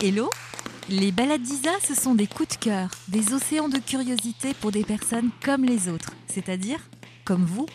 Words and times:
Hello? 0.00 0.30
Les 0.88 1.10
balades 1.10 1.42
d'Isa, 1.42 1.72
ce 1.82 1.92
sont 1.92 2.14
des 2.14 2.28
coups 2.28 2.56
de 2.56 2.64
cœur, 2.64 2.88
des 3.08 3.32
océans 3.34 3.68
de 3.68 3.78
curiosité 3.78 4.54
pour 4.54 4.70
des 4.70 4.84
personnes 4.84 5.30
comme 5.44 5.64
les 5.64 5.88
autres, 5.88 6.12
c'est-à-dire 6.28 6.78
comme 7.24 7.44
vous, 7.44 7.66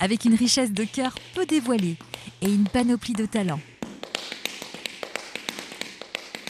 avec 0.00 0.24
une 0.24 0.34
richesse 0.34 0.72
de 0.72 0.84
cœur 0.84 1.14
peu 1.34 1.44
dévoilée 1.44 1.98
et 2.40 2.50
une 2.50 2.64
panoplie 2.64 3.12
de 3.12 3.26
talents. 3.26 3.60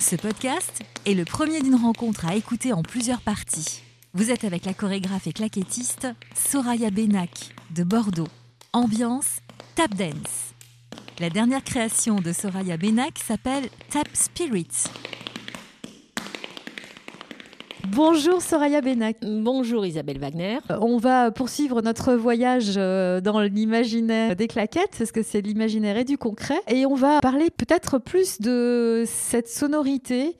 Ce 0.01 0.15
podcast 0.15 0.81
est 1.05 1.15
le 1.15 1.25
premier 1.25 1.61
d'une 1.61 1.75
rencontre 1.75 2.27
à 2.27 2.37
écouter 2.37 2.73
en 2.73 2.83
plusieurs 2.83 3.21
parties. 3.21 3.83
Vous 4.15 4.31
êtes 4.31 4.45
avec 4.45 4.65
la 4.65 4.75
chorégraphe 4.75 5.27
et 5.27 5.33
claquettiste 5.33 6.07
Soraya 6.37 6.91
Benak 6.91 7.53
de 7.75 7.83
Bordeaux. 7.83 8.29
Ambiance 8.73 9.41
tap 9.75 9.93
dance. 9.93 10.50
La 11.21 11.29
dernière 11.29 11.63
création 11.63 12.17
de 12.17 12.33
Soraya 12.33 12.79
Benak 12.79 13.19
s'appelle 13.19 13.65
Tap 13.91 14.09
Spirit. 14.15 14.69
Bonjour 17.89 18.41
Soraya 18.41 18.81
Benak. 18.81 19.19
Bonjour 19.21 19.85
Isabelle 19.85 20.19
Wagner. 20.19 20.61
Euh, 20.71 20.79
On 20.81 20.97
va 20.97 21.31
poursuivre 21.31 21.83
notre 21.83 22.15
voyage 22.15 22.73
euh, 22.79 23.21
dans 23.21 23.39
l'imaginaire 23.41 24.35
des 24.35 24.47
claquettes, 24.47 24.97
parce 24.97 25.13
que 25.13 25.23
c'est 25.23 25.43
l'imaginaire 25.43 25.99
et 25.99 26.05
du 26.05 26.17
concret. 26.17 26.63
Et 26.69 26.87
on 26.87 26.95
va 26.95 27.21
parler 27.21 27.51
peut-être 27.51 27.99
plus 27.99 28.41
de 28.41 29.05
cette 29.07 29.51
sonorité, 29.51 30.39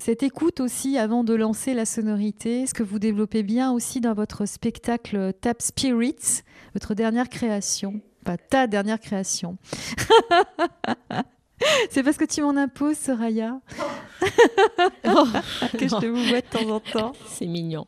cette 0.00 0.24
écoute 0.24 0.58
aussi 0.58 0.98
avant 0.98 1.22
de 1.22 1.34
lancer 1.34 1.72
la 1.72 1.84
sonorité, 1.84 2.66
ce 2.66 2.74
que 2.74 2.82
vous 2.82 2.98
développez 2.98 3.44
bien 3.44 3.70
aussi 3.70 4.00
dans 4.00 4.14
votre 4.14 4.44
spectacle 4.46 5.32
Tap 5.40 5.62
Spirits, 5.62 6.42
votre 6.74 6.94
dernière 6.94 7.28
création? 7.28 8.00
Pas 8.26 8.36
ta 8.36 8.66
dernière 8.66 8.98
création. 8.98 9.56
C'est 11.90 12.02
parce 12.02 12.16
que 12.16 12.24
tu 12.24 12.42
m'en 12.42 12.56
imposes, 12.56 12.98
Soraya, 12.98 13.60
que 15.78 15.88
je 15.88 16.00
te 16.00 16.06
vous 16.06 16.22
vois 16.24 16.40
de 16.40 16.46
temps 16.46 16.68
en 16.70 16.80
temps. 16.80 17.12
C'est 17.28 17.46
mignon. 17.46 17.86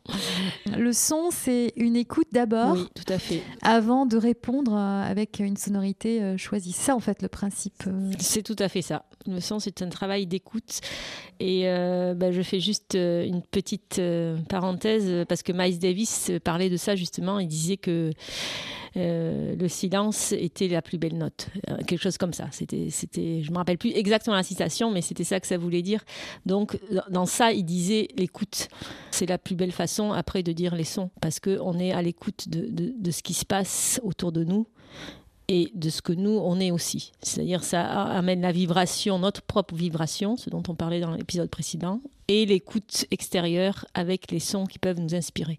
Le 0.77 0.93
son, 0.93 1.29
c'est 1.31 1.73
une 1.75 1.95
écoute 1.95 2.27
d'abord, 2.31 2.73
Oui, 2.73 2.87
tout 2.95 3.11
à 3.11 3.19
fait. 3.19 3.41
avant 3.61 4.05
de 4.05 4.17
répondre 4.17 4.73
euh, 4.73 5.03
avec 5.03 5.39
une 5.39 5.57
sonorité 5.57 6.21
euh, 6.21 6.37
choisie. 6.37 6.71
Ça, 6.71 6.95
en 6.95 6.99
fait, 6.99 7.21
le 7.21 7.27
principe. 7.27 7.83
euh. 7.87 8.11
C'est 8.19 8.43
tout 8.43 8.55
à 8.59 8.69
fait 8.69 8.81
ça. 8.81 9.05
Le 9.27 9.39
son, 9.39 9.59
c'est 9.59 9.81
un 9.81 9.89
travail 9.89 10.27
d'écoute. 10.27 10.79
Et 11.39 11.67
euh, 11.67 12.13
bah, 12.13 12.31
je 12.31 12.41
fais 12.41 12.59
juste 12.59 12.95
une 12.95 13.41
petite 13.41 14.01
parenthèse 14.49 15.25
parce 15.27 15.43
que 15.43 15.51
Miles 15.51 15.79
Davis 15.79 16.31
parlait 16.43 16.69
de 16.69 16.77
ça 16.77 16.95
justement. 16.95 17.39
Il 17.39 17.47
disait 17.47 17.77
que 17.77 18.11
euh, 18.97 19.55
le 19.55 19.67
silence 19.67 20.31
était 20.31 20.67
la 20.67 20.81
plus 20.81 20.97
belle 20.97 21.17
note. 21.17 21.47
Euh, 21.69 21.77
quelque 21.85 22.01
chose 22.01 22.17
comme 22.17 22.33
ça. 22.33 22.47
C'était, 22.51 22.87
c'était, 22.89 23.41
je 23.43 23.51
me 23.51 23.57
rappelle 23.57 23.77
plus 23.77 23.91
exactement 23.91 24.35
la 24.35 24.43
citation, 24.43 24.91
mais 24.91 25.01
c'était 25.01 25.23
ça 25.23 25.39
que 25.39 25.47
ça 25.47 25.57
voulait 25.57 25.81
dire. 25.81 26.03
Donc, 26.45 26.79
dans- 27.09 27.25
ça, 27.25 27.51
il 27.51 27.63
disait 27.63 28.07
l'écoute. 28.17 28.67
C'est 29.11 29.27
la 29.27 29.37
plus 29.37 29.55
belle 29.55 29.71
façon 29.71 30.11
après 30.11 30.43
de 30.43 30.51
dire 30.51 30.75
les 30.75 30.83
sons 30.83 31.09
parce 31.21 31.39
qu'on 31.39 31.77
est 31.79 31.91
à 31.91 32.01
l'écoute 32.01 32.49
de, 32.49 32.67
de- 32.69 32.93
de 32.97 33.11
ce 33.11 33.21
qui 33.23 33.33
se 33.33 33.45
passe 33.45 33.99
autour 34.03 34.31
de 34.31 34.43
nous 34.43 34.67
et 35.51 35.71
de 35.73 35.89
ce 35.89 36.03
que 36.03 36.13
nous, 36.13 36.29
on 36.37 36.59
est 36.59 36.69
aussi. 36.69 37.11
C'est-à-dire 37.23 37.63
ça 37.63 37.81
amène 37.83 38.41
la 38.41 38.51
vibration, 38.51 39.17
notre 39.17 39.41
propre 39.41 39.73
vibration, 39.73 40.37
ce 40.37 40.49
dont 40.51 40.61
on 40.67 40.75
parlait 40.75 40.99
dans 40.99 41.11
l'épisode 41.11 41.49
précédent, 41.49 42.01
et 42.27 42.45
l'écoute 42.45 43.05
extérieure 43.09 43.85
avec 43.95 44.29
les 44.29 44.39
sons 44.39 44.67
qui 44.67 44.77
peuvent 44.77 44.99
nous 44.99 45.15
inspirer. 45.15 45.57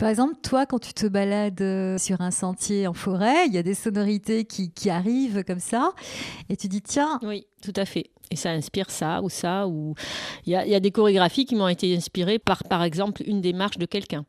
Par 0.00 0.08
exemple, 0.08 0.34
toi, 0.42 0.66
quand 0.66 0.80
tu 0.80 0.92
te 0.92 1.06
balades 1.06 1.60
euh, 1.60 1.96
sur 1.98 2.20
un 2.20 2.32
sentier 2.32 2.88
en 2.88 2.94
forêt, 2.94 3.46
il 3.46 3.54
y 3.54 3.58
a 3.58 3.62
des 3.62 3.74
sonorités 3.74 4.44
qui, 4.44 4.72
qui 4.72 4.90
arrivent 4.90 5.44
comme 5.44 5.60
ça, 5.60 5.92
et 6.48 6.56
tu 6.56 6.66
dis 6.66 6.82
tiens, 6.82 7.20
Oui, 7.22 7.46
tout 7.62 7.72
à 7.76 7.84
fait. 7.84 8.10
Et 8.30 8.36
ça 8.36 8.50
inspire 8.50 8.90
ça 8.90 9.22
ou 9.22 9.28
ça. 9.28 9.66
Ou 9.66 9.94
il 10.46 10.52
y 10.52 10.56
a, 10.56 10.66
il 10.66 10.70
y 10.70 10.74
a 10.74 10.80
des 10.80 10.90
chorégraphies 10.90 11.46
qui 11.46 11.54
m'ont 11.54 11.68
été 11.68 11.96
inspirées 11.96 12.38
par, 12.38 12.64
par 12.64 12.82
exemple, 12.82 13.22
une 13.26 13.40
démarche 13.40 13.78
de 13.78 13.86
quelqu'un. 13.86 14.24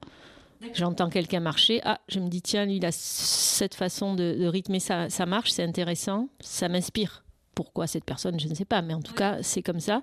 J'entends 0.73 1.09
quelqu'un 1.09 1.39
marcher. 1.39 1.79
Ah, 1.83 1.99
je 2.09 2.19
me 2.19 2.27
dis, 2.27 2.41
tiens, 2.41 2.65
lui, 2.65 2.77
il 2.77 2.85
a 2.85 2.91
cette 2.91 3.75
façon 3.75 4.13
de, 4.13 4.35
de 4.37 4.45
rythmer 4.45 4.79
sa, 4.79 5.09
sa 5.09 5.25
marche, 5.25 5.51
c'est 5.51 5.63
intéressant, 5.63 6.27
ça 6.41 6.67
m'inspire. 6.67 7.23
Pourquoi 7.59 7.87
cette 7.87 8.05
personne, 8.05 8.39
je 8.39 8.47
ne 8.47 8.53
sais 8.53 8.63
pas, 8.63 8.81
mais 8.81 8.93
en 8.93 9.01
tout 9.01 9.13
cas, 9.13 9.39
c'est 9.41 9.61
comme 9.61 9.81
ça. 9.81 10.01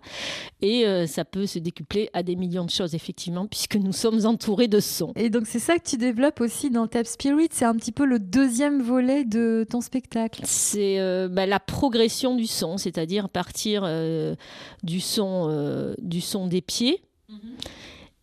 Et 0.61 0.87
euh, 0.87 1.07
ça 1.07 1.25
peut 1.25 1.47
se 1.47 1.59
décupler 1.59 2.11
à 2.13 2.23
des 2.23 2.37
millions 2.37 2.67
de 2.67 2.71
choses, 2.71 2.95
effectivement, 2.95 3.47
puisque 3.47 3.77
nous 3.77 3.95
sommes 3.95 4.27
entourés 4.27 4.69
de 4.69 4.79
sons. 4.79 5.15
et 5.17 5.31
donc 5.31 5.47
c'est 5.47 5.59
ça 5.59 5.79
que 5.79 5.89
tu 5.89 5.97
développes 5.97 6.43
aussi 6.43 6.69
dans 6.69 6.87
Tap 6.87 7.07
Spirit, 7.07 7.49
c'est 7.53 7.65
un 7.65 7.75
petit 7.75 7.93
peu 7.93 8.05
le 8.05 8.19
deuxième 8.19 8.83
volet 8.83 9.25
de 9.25 9.65
ton 9.71 9.81
spectacle. 9.81 10.43
C'est 10.45 11.01
euh, 11.01 11.29
bah, 11.29 11.47
la 11.47 11.61
progression 11.61 12.35
du 12.35 12.47
son, 12.47 12.77
c'est-à-dire 12.77 13.31
partir 13.31 13.83
euh, 13.85 14.35
du, 14.83 15.01
son, 15.01 15.47
euh, 15.49 15.95
du 15.99 16.21
son 16.21 16.47
des 16.47 16.61
pieds 16.61 17.03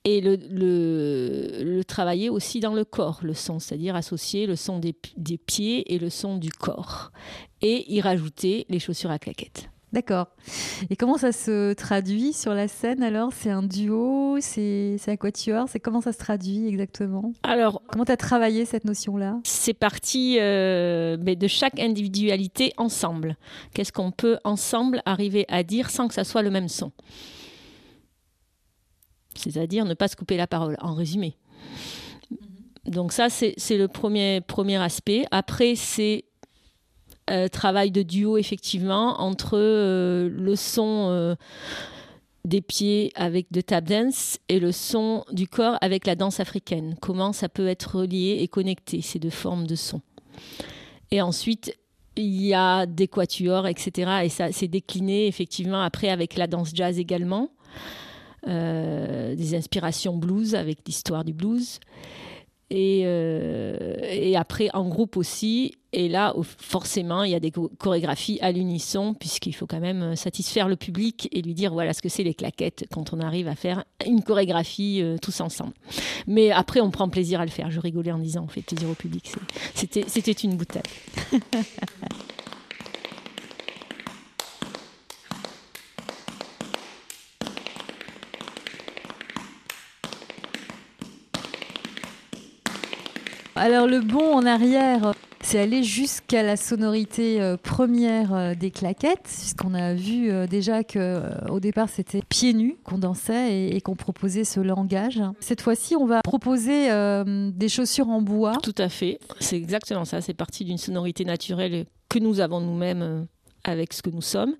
et 0.06 0.20
le, 0.22 0.36
le, 0.36 1.64
le 1.64 1.84
travailler 1.84 2.30
aussi 2.30 2.60
dans 2.60 2.74
le 2.74 2.84
corps, 2.86 3.20
le 3.24 3.34
son, 3.34 3.60
c'est-à-dire 3.60 3.96
associer 3.96 4.46
le 4.46 4.56
son 4.56 4.80
des, 4.80 4.94
pi- 4.94 5.14
des 5.18 5.38
pieds 5.38 5.94
et 5.94 6.00
le 6.00 6.10
son 6.10 6.38
du 6.38 6.50
corps. 6.52 7.12
Et 7.62 7.92
y 7.94 8.02
rajouter 8.02 8.66
les 8.70 8.80
chaussures 8.80 9.12
à 9.12 9.20
claquettes. 9.20 9.70
D'accord. 9.94 10.26
Et 10.90 10.96
comment 10.96 11.18
ça 11.20 11.32
se 11.32 11.74
traduit 11.74 12.34
sur 12.34 12.56
la 12.56 12.68
scène 12.68 13.04
alors? 13.04 13.30
C'est 13.32 13.52
un 13.52 13.62
duo? 13.62 14.38
C'est 14.42 14.96
c'est 14.98 15.12
un 15.12 15.16
quatuor 15.18 15.70
C'est 15.70 15.80
comment 15.80 16.02
ça 16.02 16.12
se 16.12 16.18
traduit 16.18 16.68
exactement? 16.68 17.32
Alors, 17.44 17.84
Comment 17.92 18.04
tu 18.04 18.12
as 18.12 18.18
travaillé 18.18 18.66
cette 18.66 18.86
notion-là? 18.86 19.40
c'est 19.44 19.76
parti 19.76 20.38
euh, 20.40 21.16
mais 21.22 21.36
de 21.36 21.48
chaque 21.48 21.80
individualité 21.80 22.74
ensemble. 22.78 23.38
Qu'est-ce 23.76 23.92
qu'on 23.94 24.10
peut 24.12 24.40
ensemble 24.44 25.04
arriver 25.06 25.46
à 25.48 25.62
dire 25.62 25.92
sans 25.92 26.08
que 26.08 26.16
ça 26.16 26.24
soit 26.24 26.42
le 26.42 26.50
même 26.50 26.70
son? 26.70 26.92
C'est-à-dire 29.36 29.86
ne 29.86 29.94
pas 29.94 30.08
se 30.08 30.16
couper 30.16 30.38
la 30.38 30.48
parole, 30.48 30.78
en 30.82 30.94
résumé. 30.94 31.36
Donc 32.86 33.14
ça, 33.14 33.30
c'est 33.30 33.78
le 33.78 33.88
premier, 33.88 34.42
premier 34.42 34.78
aspect. 34.78 35.26
Après, 35.32 35.76
c'est 35.76 36.26
euh, 37.30 37.48
travail 37.48 37.92
de 37.92 38.02
duo, 38.02 38.38
effectivement, 38.38 39.22
entre 39.22 39.58
euh, 39.58 40.30
le 40.30 40.56
son 40.58 41.08
euh, 41.10 41.36
des 42.44 42.60
pieds 42.60 43.14
avec 43.16 43.48
de 43.52 43.62
tap 43.62 43.86
dance 43.86 44.38
et 44.50 44.60
le 44.60 44.74
son 44.74 45.24
du 45.32 45.48
corps 45.48 45.78
avec 45.80 46.06
la 46.06 46.16
danse 46.16 46.42
africaine. 46.42 46.96
Comment 47.00 47.32
ça 47.32 47.48
peut 47.48 47.68
être 47.68 48.00
relié 48.00 48.40
et 48.42 48.50
connecté, 48.50 49.02
ces 49.02 49.20
deux 49.20 49.30
formes 49.30 49.66
de 49.66 49.76
son. 49.76 50.02
Et 51.12 51.22
ensuite, 51.22 51.78
il 52.18 52.44
y 52.44 52.54
a 52.54 52.86
des 52.86 53.08
quatuors, 53.08 53.68
etc. 53.68 54.12
Et 54.26 54.30
ça 54.30 54.52
s'est 54.52 54.68
décliné, 54.68 55.28
effectivement, 55.28 55.82
après 55.82 56.10
avec 56.10 56.36
la 56.36 56.48
danse 56.48 56.72
jazz 56.74 57.00
également. 57.00 57.50
Euh, 58.48 59.36
des 59.36 59.56
inspirations 59.56 60.18
blues 60.18 60.54
avec 60.56 60.80
l'histoire 60.86 61.24
du 61.24 61.32
blues. 61.34 61.80
Et, 62.70 63.04
euh, 63.06 63.98
et 64.02 64.36
après 64.36 64.70
en 64.74 64.88
groupe 64.90 65.16
aussi. 65.16 65.76
Et 65.94 66.10
là, 66.10 66.34
forcément, 66.58 67.24
il 67.24 67.32
y 67.32 67.36
a 67.36 67.40
des 67.40 67.52
cho- 67.54 67.72
chorégraphies 67.78 68.40
à 68.42 68.52
l'unisson, 68.52 69.14
puisqu'il 69.14 69.54
faut 69.54 69.68
quand 69.68 69.80
même 69.80 70.02
euh, 70.02 70.16
satisfaire 70.16 70.68
le 70.68 70.76
public 70.76 71.30
et 71.32 71.42
lui 71.44 71.54
dire 71.54 71.72
voilà 71.72 71.94
ce 71.94 72.02
que 72.02 72.10
c'est 72.10 72.24
les 72.24 72.34
claquettes 72.34 72.86
quand 72.92 73.14
on 73.14 73.20
arrive 73.20 73.48
à 73.48 73.56
faire 73.56 73.84
une 74.06 74.24
chorégraphie 74.24 75.04
tous 75.22 75.40
ensemble. 75.40 75.74
Mais 76.28 76.52
après, 76.52 76.82
on 76.82 76.90
prend 76.92 77.08
plaisir 77.10 77.40
à 77.40 77.46
le 77.46 77.52
faire. 77.52 77.70
Je 77.72 77.80
rigolais 77.80 78.12
en 78.12 78.18
disant 78.20 78.44
on 78.44 78.48
fait 78.48 78.62
plaisir 78.64 78.90
au 78.90 78.96
public. 78.96 79.32
C'était 79.76 80.32
une 80.32 80.56
boutade. 80.58 80.88
Alors 93.56 93.86
le 93.86 94.02
bond 94.02 94.34
en 94.34 94.46
arrière, 94.48 95.14
c'est 95.44 95.60
aller 95.60 95.84
jusqu'à 95.84 96.42
la 96.42 96.58
sonorité 96.58 97.40
euh, 97.40 97.56
première 97.56 98.34
euh, 98.34 98.56
des 98.56 98.72
claquettes, 98.72 99.24
puisqu'on 99.24 99.76
a 99.76 99.94
vu 99.94 100.32
euh, 100.32 100.48
déjà 100.48 100.84
que 100.84 101.22
au 101.52 101.60
départ 101.60 101.88
c'était 101.88 102.22
pieds 102.28 102.54
nus 102.54 102.78
qu'on 102.84 102.98
dansait 102.98 103.70
et, 103.70 103.82
qu'on 103.82 103.96
proposait 103.96 104.44
ce 104.44 104.60
langage. 104.60 105.22
Cette 105.40 105.62
fois-ci, 105.62 105.96
on 105.96 106.06
va 106.06 106.22
proposer 106.24 106.88
des 107.26 107.70
chaussures 107.70 108.10
en 108.10 108.22
bois. 108.22 108.58
Tout 108.64 108.76
à 108.78 108.90
fait. 108.90 109.20
C'est 109.40 109.58
exactement 109.58 110.06
ça. 110.06 110.22
C'est 110.22 110.34
parti 110.34 110.66
d'une 110.66 110.78
sonorité 110.78 111.26
naturelle 111.26 111.86
que 112.10 112.20
nous 112.20 112.40
avons 112.40 112.62
nous-mêmes 112.62 113.28
avec 113.64 113.94
ce 113.94 114.02
que 114.02 114.10
nous 114.10 114.22
sommes. 114.22 114.56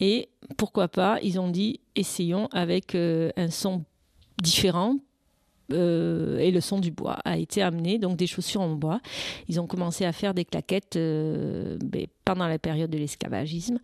Et 0.00 0.28
pourquoi 0.56 0.88
pas, 0.88 1.18
ils 1.22 1.38
ont 1.40 1.50
dit, 1.50 1.80
essayons 1.96 2.48
avec 2.52 2.94
un 2.94 3.50
son 3.50 3.84
différent. 4.40 4.96
Euh, 5.72 6.38
et 6.38 6.50
le 6.50 6.60
son 6.60 6.78
du 6.78 6.90
bois 6.90 7.18
a 7.24 7.38
été 7.38 7.62
amené, 7.62 7.98
donc 7.98 8.16
des 8.16 8.26
chaussures 8.26 8.60
en 8.60 8.74
bois. 8.74 9.00
Ils 9.48 9.60
ont 9.60 9.66
commencé 9.66 10.04
à 10.04 10.12
faire 10.12 10.34
des 10.34 10.44
claquettes 10.44 10.96
euh, 10.96 11.78
ben, 11.84 12.06
pendant 12.24 12.46
la 12.46 12.58
période 12.58 12.90
de 12.90 12.98
l'esclavagisme 12.98 13.78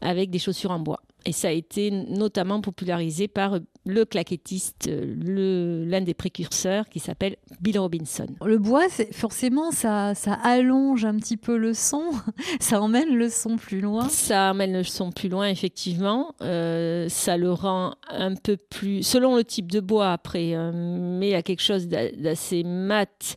avec 0.00 0.30
des 0.30 0.38
chaussures 0.38 0.70
en 0.70 0.80
bois. 0.80 1.00
Et 1.26 1.32
ça 1.32 1.48
a 1.48 1.52
été 1.52 1.90
notamment 1.90 2.60
popularisé 2.60 3.28
par 3.28 3.58
le 3.86 4.04
claquettiste, 4.04 4.90
l'un 4.90 6.00
des 6.00 6.14
précurseurs 6.14 6.88
qui 6.88 7.00
s'appelle 7.00 7.36
Bill 7.60 7.78
Robinson. 7.78 8.26
Le 8.44 8.58
bois, 8.58 8.86
forcément, 9.12 9.70
ça, 9.70 10.14
ça 10.14 10.34
allonge 10.34 11.04
un 11.04 11.16
petit 11.16 11.36
peu 11.36 11.56
le 11.56 11.74
son, 11.74 12.02
ça 12.60 12.80
emmène 12.80 13.14
le 13.14 13.28
son 13.28 13.56
plus 13.56 13.80
loin. 13.80 14.08
Ça 14.08 14.50
emmène 14.50 14.72
le 14.72 14.84
son 14.84 15.12
plus 15.12 15.28
loin, 15.28 15.48
effectivement. 15.48 16.34
Euh, 16.42 17.08
ça 17.08 17.36
le 17.36 17.52
rend 17.52 17.94
un 18.08 18.34
peu 18.34 18.56
plus, 18.56 19.02
selon 19.02 19.36
le 19.36 19.44
type 19.44 19.70
de 19.70 19.80
bois 19.80 20.12
après, 20.12 20.54
hein, 20.54 20.72
mais 20.72 21.34
a 21.34 21.42
quelque 21.42 21.62
chose 21.62 21.88
d'assez 21.88 22.64
mat. 22.64 23.36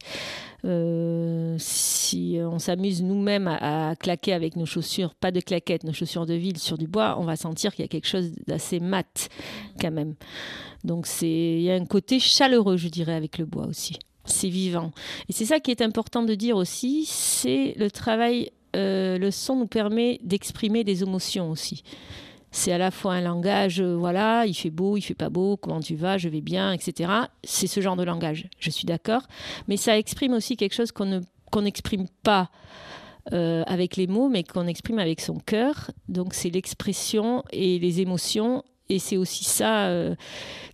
Euh, 0.65 1.55
si 1.59 2.37
on 2.39 2.57
s'amuse 2.57 3.03
nous-mêmes 3.03 3.47
à, 3.47 3.95
claquer 3.97 4.33
avec 4.33 4.55
nos 4.55 4.65
chaussures, 4.65 5.13
pas 5.13 5.31
de 5.31 5.41
claquettes, 5.41 5.83
nos 5.83 5.93
chaussures 5.93 6.25
de 6.25 6.33
ville 6.33 6.57
sur 6.57 6.77
du 6.77 6.87
bois, 6.87 7.17
on 7.19 7.25
va 7.25 7.35
sentir 7.35 7.75
qu'il 7.75 7.83
y 7.83 7.85
a 7.85 7.89
quelque 7.89 8.07
chose 8.07 8.31
d'assez 8.47 8.79
mat 8.79 9.29
quand 9.79 9.91
même. 9.91 10.15
Donc 10.83 11.07
il 11.21 11.61
y 11.61 11.71
a 11.71 11.75
un 11.75 11.85
côté 11.85 12.19
chaleureux, 12.19 12.77
je 12.77 12.87
dirais, 12.87 13.13
avec 13.13 13.37
le 13.37 13.45
bois 13.45 13.65
aussi. 13.67 13.99
C'est 14.25 14.49
vivant. 14.49 14.91
Et 15.27 15.33
c'est 15.33 15.45
ça 15.45 15.59
qui 15.59 15.71
est 15.71 15.81
important 15.81 16.23
de 16.23 16.33
dire 16.33 16.55
aussi, 16.55 17.05
c'est 17.05 17.73
le 17.77 17.91
travail. 17.91 18.51
Euh, 18.75 19.19
le 19.19 19.29
son 19.29 19.55
nous 19.57 19.67
permet 19.67 20.19
d'exprimer 20.23 20.83
des 20.83 21.03
émotions 21.03 21.51
aussi 21.51 21.83
c'est 22.53 22.71
à 22.71 22.77
la 22.77 22.91
fois 22.91 23.13
un 23.13 23.21
langage, 23.21 23.81
euh, 23.81 23.95
voilà, 23.95 24.45
il 24.45 24.53
fait 24.53 24.69
beau, 24.69 24.95
il 24.95 25.01
fait 25.01 25.15
pas 25.15 25.29
beau, 25.29 25.57
comment 25.57 25.79
tu 25.79 25.95
vas, 25.95 26.19
je 26.19 26.29
vais 26.29 26.39
bien, 26.39 26.71
etc. 26.71 27.11
C'est 27.43 27.65
ce 27.65 27.81
genre 27.81 27.95
de 27.95 28.03
langage, 28.03 28.47
je 28.59 28.69
suis 28.69 28.85
d'accord. 28.85 29.23
Mais 29.67 29.75
ça 29.75 29.97
exprime 29.97 30.33
aussi 30.33 30.55
quelque 30.55 30.75
chose 30.75 30.91
qu'on 30.91 31.61
n'exprime 31.61 32.05
pas 32.21 32.51
euh, 33.33 33.63
avec 33.65 33.97
les 33.97 34.05
mots, 34.05 34.29
mais 34.29 34.43
qu'on 34.43 34.67
exprime 34.67 34.99
avec 34.99 35.19
son 35.19 35.39
cœur. 35.39 35.89
Donc 36.07 36.35
c'est 36.35 36.51
l'expression 36.51 37.43
et 37.51 37.79
les 37.79 38.01
émotions 38.01 38.63
et 38.93 38.99
c'est 38.99 39.17
aussi 39.17 39.43
ça 39.43 39.87
euh, 39.87 40.13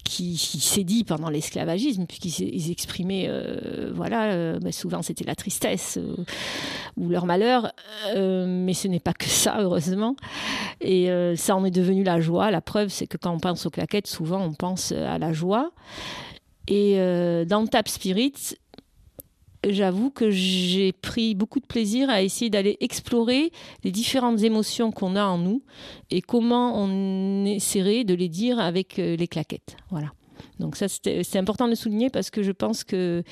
qui, 0.03 0.37
s'est 0.37 0.83
dit 0.83 1.05
pendant 1.05 1.29
l'esclavagisme, 1.29 2.05
puisqu'ils 2.05 2.71
exprimaient, 2.71 3.27
euh, 3.29 3.91
voilà, 3.93 4.31
euh, 4.33 4.59
bah, 4.59 4.73
souvent 4.73 5.01
c'était 5.01 5.23
la 5.23 5.35
tristesse 5.35 5.97
ou 6.97 7.09
leur 7.09 7.25
malheur, 7.25 7.71
mais 8.15 8.73
ce 8.73 8.87
n'est 8.87 8.99
pas 8.99 9.13
que 9.13 9.25
ça, 9.25 9.61
heureusement. 9.61 10.15
Et 10.81 11.09
ça 11.35 11.55
en 11.55 11.63
est 11.63 11.71
devenu 11.71 12.03
la 12.03 12.19
joie. 12.19 12.51
La 12.51 12.61
preuve, 12.61 12.89
c'est 12.89 13.07
que 13.07 13.17
quand 13.17 13.33
on 13.33 13.39
pense 13.39 13.65
aux 13.65 13.69
claquettes, 13.69 14.07
souvent 14.07 14.41
on 14.41 14.53
pense 14.53 14.91
à 14.91 15.17
la 15.17 15.31
joie. 15.31 15.71
Et 16.67 16.95
dans 17.47 17.65
Tap 17.67 17.87
Spirit, 17.87 18.57
j'avoue 19.67 20.09
que 20.09 20.31
j'ai 20.31 20.91
pris 20.91 21.35
beaucoup 21.35 21.59
de 21.59 21.65
plaisir 21.65 22.09
à 22.09 22.21
essayer 22.21 22.49
d'aller 22.49 22.77
explorer 22.79 23.51
les 23.83 23.91
différentes 23.91 24.41
émotions 24.43 24.91
qu'on 24.91 25.15
a 25.15 25.25
en 25.25 25.37
nous 25.37 25.61
et 26.11 26.21
comment 26.21 26.81
on 26.81 27.45
essaierait 27.45 28.03
de 28.03 28.13
les 28.13 28.29
dire 28.29 28.59
avec 28.59 28.99
euh, 28.99 29.15
les 29.15 29.27
claquettes. 29.27 29.75
Voilà. 29.89 30.11
Donc 30.59 30.75
ça, 30.75 30.87
c'est 30.87 31.37
important 31.37 31.67
de 31.67 31.75
souligner 31.75 32.09
parce 32.09 32.29
que 32.29 32.43
je 32.43 32.51
pense 32.51 32.83
que 32.83 33.23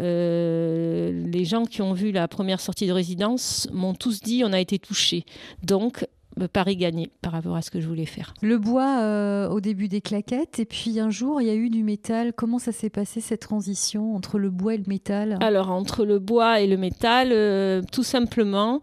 euh, 0.00 1.26
les 1.26 1.44
gens 1.44 1.64
qui 1.64 1.82
ont 1.82 1.92
vu 1.92 2.12
la 2.12 2.26
première 2.28 2.60
sortie 2.60 2.86
de 2.86 2.92
résidence 2.92 3.68
m'ont 3.72 3.94
tous 3.94 4.20
dit 4.20 4.42
on 4.44 4.52
a 4.52 4.60
été 4.60 4.78
touchés. 4.78 5.24
Donc 5.62 6.06
Paris 6.46 6.76
gagné 6.76 7.10
par 7.20 7.32
rapport 7.32 7.56
à 7.56 7.62
ce 7.62 7.70
que 7.70 7.80
je 7.80 7.86
voulais 7.86 8.06
faire. 8.06 8.34
Le 8.42 8.58
bois 8.58 9.00
euh, 9.00 9.48
au 9.48 9.60
début 9.60 9.88
des 9.88 10.00
claquettes 10.00 10.58
et 10.58 10.64
puis 10.64 10.98
un 11.00 11.10
jour 11.10 11.40
il 11.40 11.46
y 11.46 11.50
a 11.50 11.54
eu 11.54 11.70
du 11.70 11.82
métal. 11.82 12.32
Comment 12.32 12.58
ça 12.58 12.72
s'est 12.72 12.90
passé 12.90 13.20
cette 13.20 13.40
transition 13.40 14.14
entre 14.14 14.38
le 14.38 14.50
bois 14.50 14.74
et 14.74 14.78
le 14.78 14.84
métal? 14.86 15.38
Alors 15.40 15.70
entre 15.70 16.04
le 16.04 16.18
bois 16.18 16.60
et 16.60 16.66
le 16.66 16.76
métal, 16.76 17.28
euh, 17.32 17.82
tout 17.92 18.02
simplement, 18.02 18.80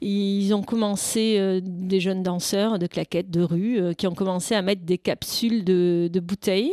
ils 0.00 0.52
ont 0.54 0.62
commencé 0.62 1.36
euh, 1.38 1.60
des 1.62 2.00
jeunes 2.00 2.22
danseurs 2.22 2.78
de 2.78 2.86
claquettes 2.86 3.30
de 3.30 3.42
rue 3.42 3.94
qui 3.96 4.06
ont 4.06 4.14
commencé 4.14 4.54
à 4.54 4.62
mettre 4.62 4.82
des 4.82 4.98
capsules 4.98 5.64
de, 5.64 6.10
bouteilles 6.20 6.72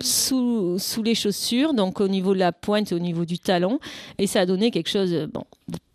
sous, 0.00 0.78
sous, 0.78 1.02
les 1.02 1.14
chaussures, 1.14 1.74
donc 1.74 2.00
au 2.00 2.08
niveau 2.08 2.34
de 2.34 2.38
la 2.38 2.52
pointe 2.52 2.92
et 2.92 2.94
au 2.94 2.98
niveau 2.98 3.24
du 3.24 3.38
talon, 3.38 3.78
et 4.18 4.26
ça 4.26 4.40
a 4.40 4.46
donné 4.46 4.70
quelque 4.70 4.88
chose 4.88 5.28
bon, 5.32 5.44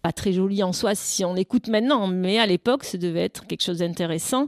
pas 0.02 0.12
très 0.12 0.34
joli 0.34 0.64
en 0.64 0.74
soi 0.74 0.96
si 0.96 1.24
on 1.24 1.34
l'écoute 1.34 1.68
maintenant, 1.68 2.08
mais 2.08 2.40
à 2.40 2.46
l'époque, 2.46 2.84
ça 2.84 2.98
devait 2.98 3.24
être 3.24 3.46
quelque 3.46 3.62
chose 3.62 3.80
d'intéressant 3.80 4.48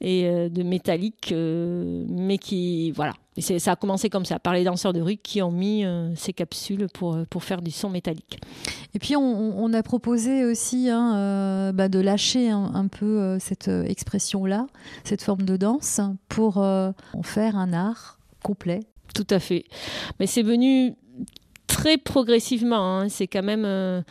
et 0.00 0.26
euh, 0.26 0.48
de 0.48 0.62
métallique, 0.62 1.32
euh, 1.32 2.04
mais 2.08 2.38
qui, 2.38 2.90
voilà. 2.92 3.12
Et 3.36 3.40
ça 3.40 3.72
a 3.72 3.76
commencé 3.76 4.10
comme 4.10 4.24
ça, 4.24 4.40
par 4.40 4.52
les 4.52 4.64
danseurs 4.64 4.92
de 4.92 5.00
rue 5.00 5.16
qui 5.16 5.42
ont 5.42 5.52
mis 5.52 5.84
euh, 5.84 6.12
ces 6.16 6.32
capsules 6.32 6.88
pour, 6.92 7.18
pour 7.30 7.44
faire 7.44 7.62
du 7.62 7.70
son 7.70 7.88
métallique. 7.88 8.40
Et 8.94 8.98
puis, 8.98 9.14
on, 9.14 9.72
a 9.72 9.82
proposé 9.84 10.44
aussi 10.44 10.88
hein, 10.90 11.72
bah, 11.72 11.88
de 11.88 12.00
lâcher 12.00 12.50
un, 12.50 12.88
peu 12.88 13.38
cette 13.38 13.68
expression-là, 13.68 14.66
cette 15.04 15.22
forme 15.22 15.42
de 15.42 15.56
danse, 15.56 16.00
pour 16.28 16.56
en 16.56 16.94
faire 17.22 17.56
un 17.56 17.72
art 17.72 18.18
complet. 18.42 18.80
Tout 19.14 19.26
à 19.30 19.38
fait. 19.38 19.64
Mais 20.18 20.26
c'est 20.26 20.42
venu 20.42 20.96
très 21.68 21.98
progressivement. 21.98 22.98
Hein. 22.98 23.08
C'est 23.08 23.28
quand 23.28 23.44
même, 23.44 23.64
euh, 23.64 24.02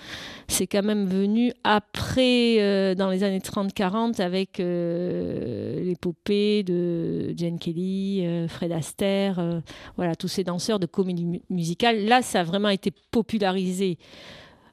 c'est 0.48 0.68
quand 0.68 0.84
même 0.84 1.06
venu 1.06 1.52
après, 1.66 2.58
euh, 2.60 2.96
dans 2.96 3.10
les 3.10 3.24
années 3.24 3.42
30-40, 3.42 4.22
avec 4.22 4.62
euh, 4.62 5.84
l'épopée 5.84 6.64
de 6.64 7.34
Jane 7.36 7.60
Kelly, 7.60 8.48
Fred 8.48 8.72
Astaire, 8.72 9.62
voilà, 9.98 10.16
tous 10.16 10.30
ces 10.30 10.46
danseurs 10.46 10.80
de 10.80 10.86
comédie 10.86 11.42
musicale. 11.50 12.06
Là, 12.06 12.22
ça 12.22 12.42
a 12.42 12.44
vraiment 12.44 12.70
été 12.70 12.92
popularisé 13.12 13.98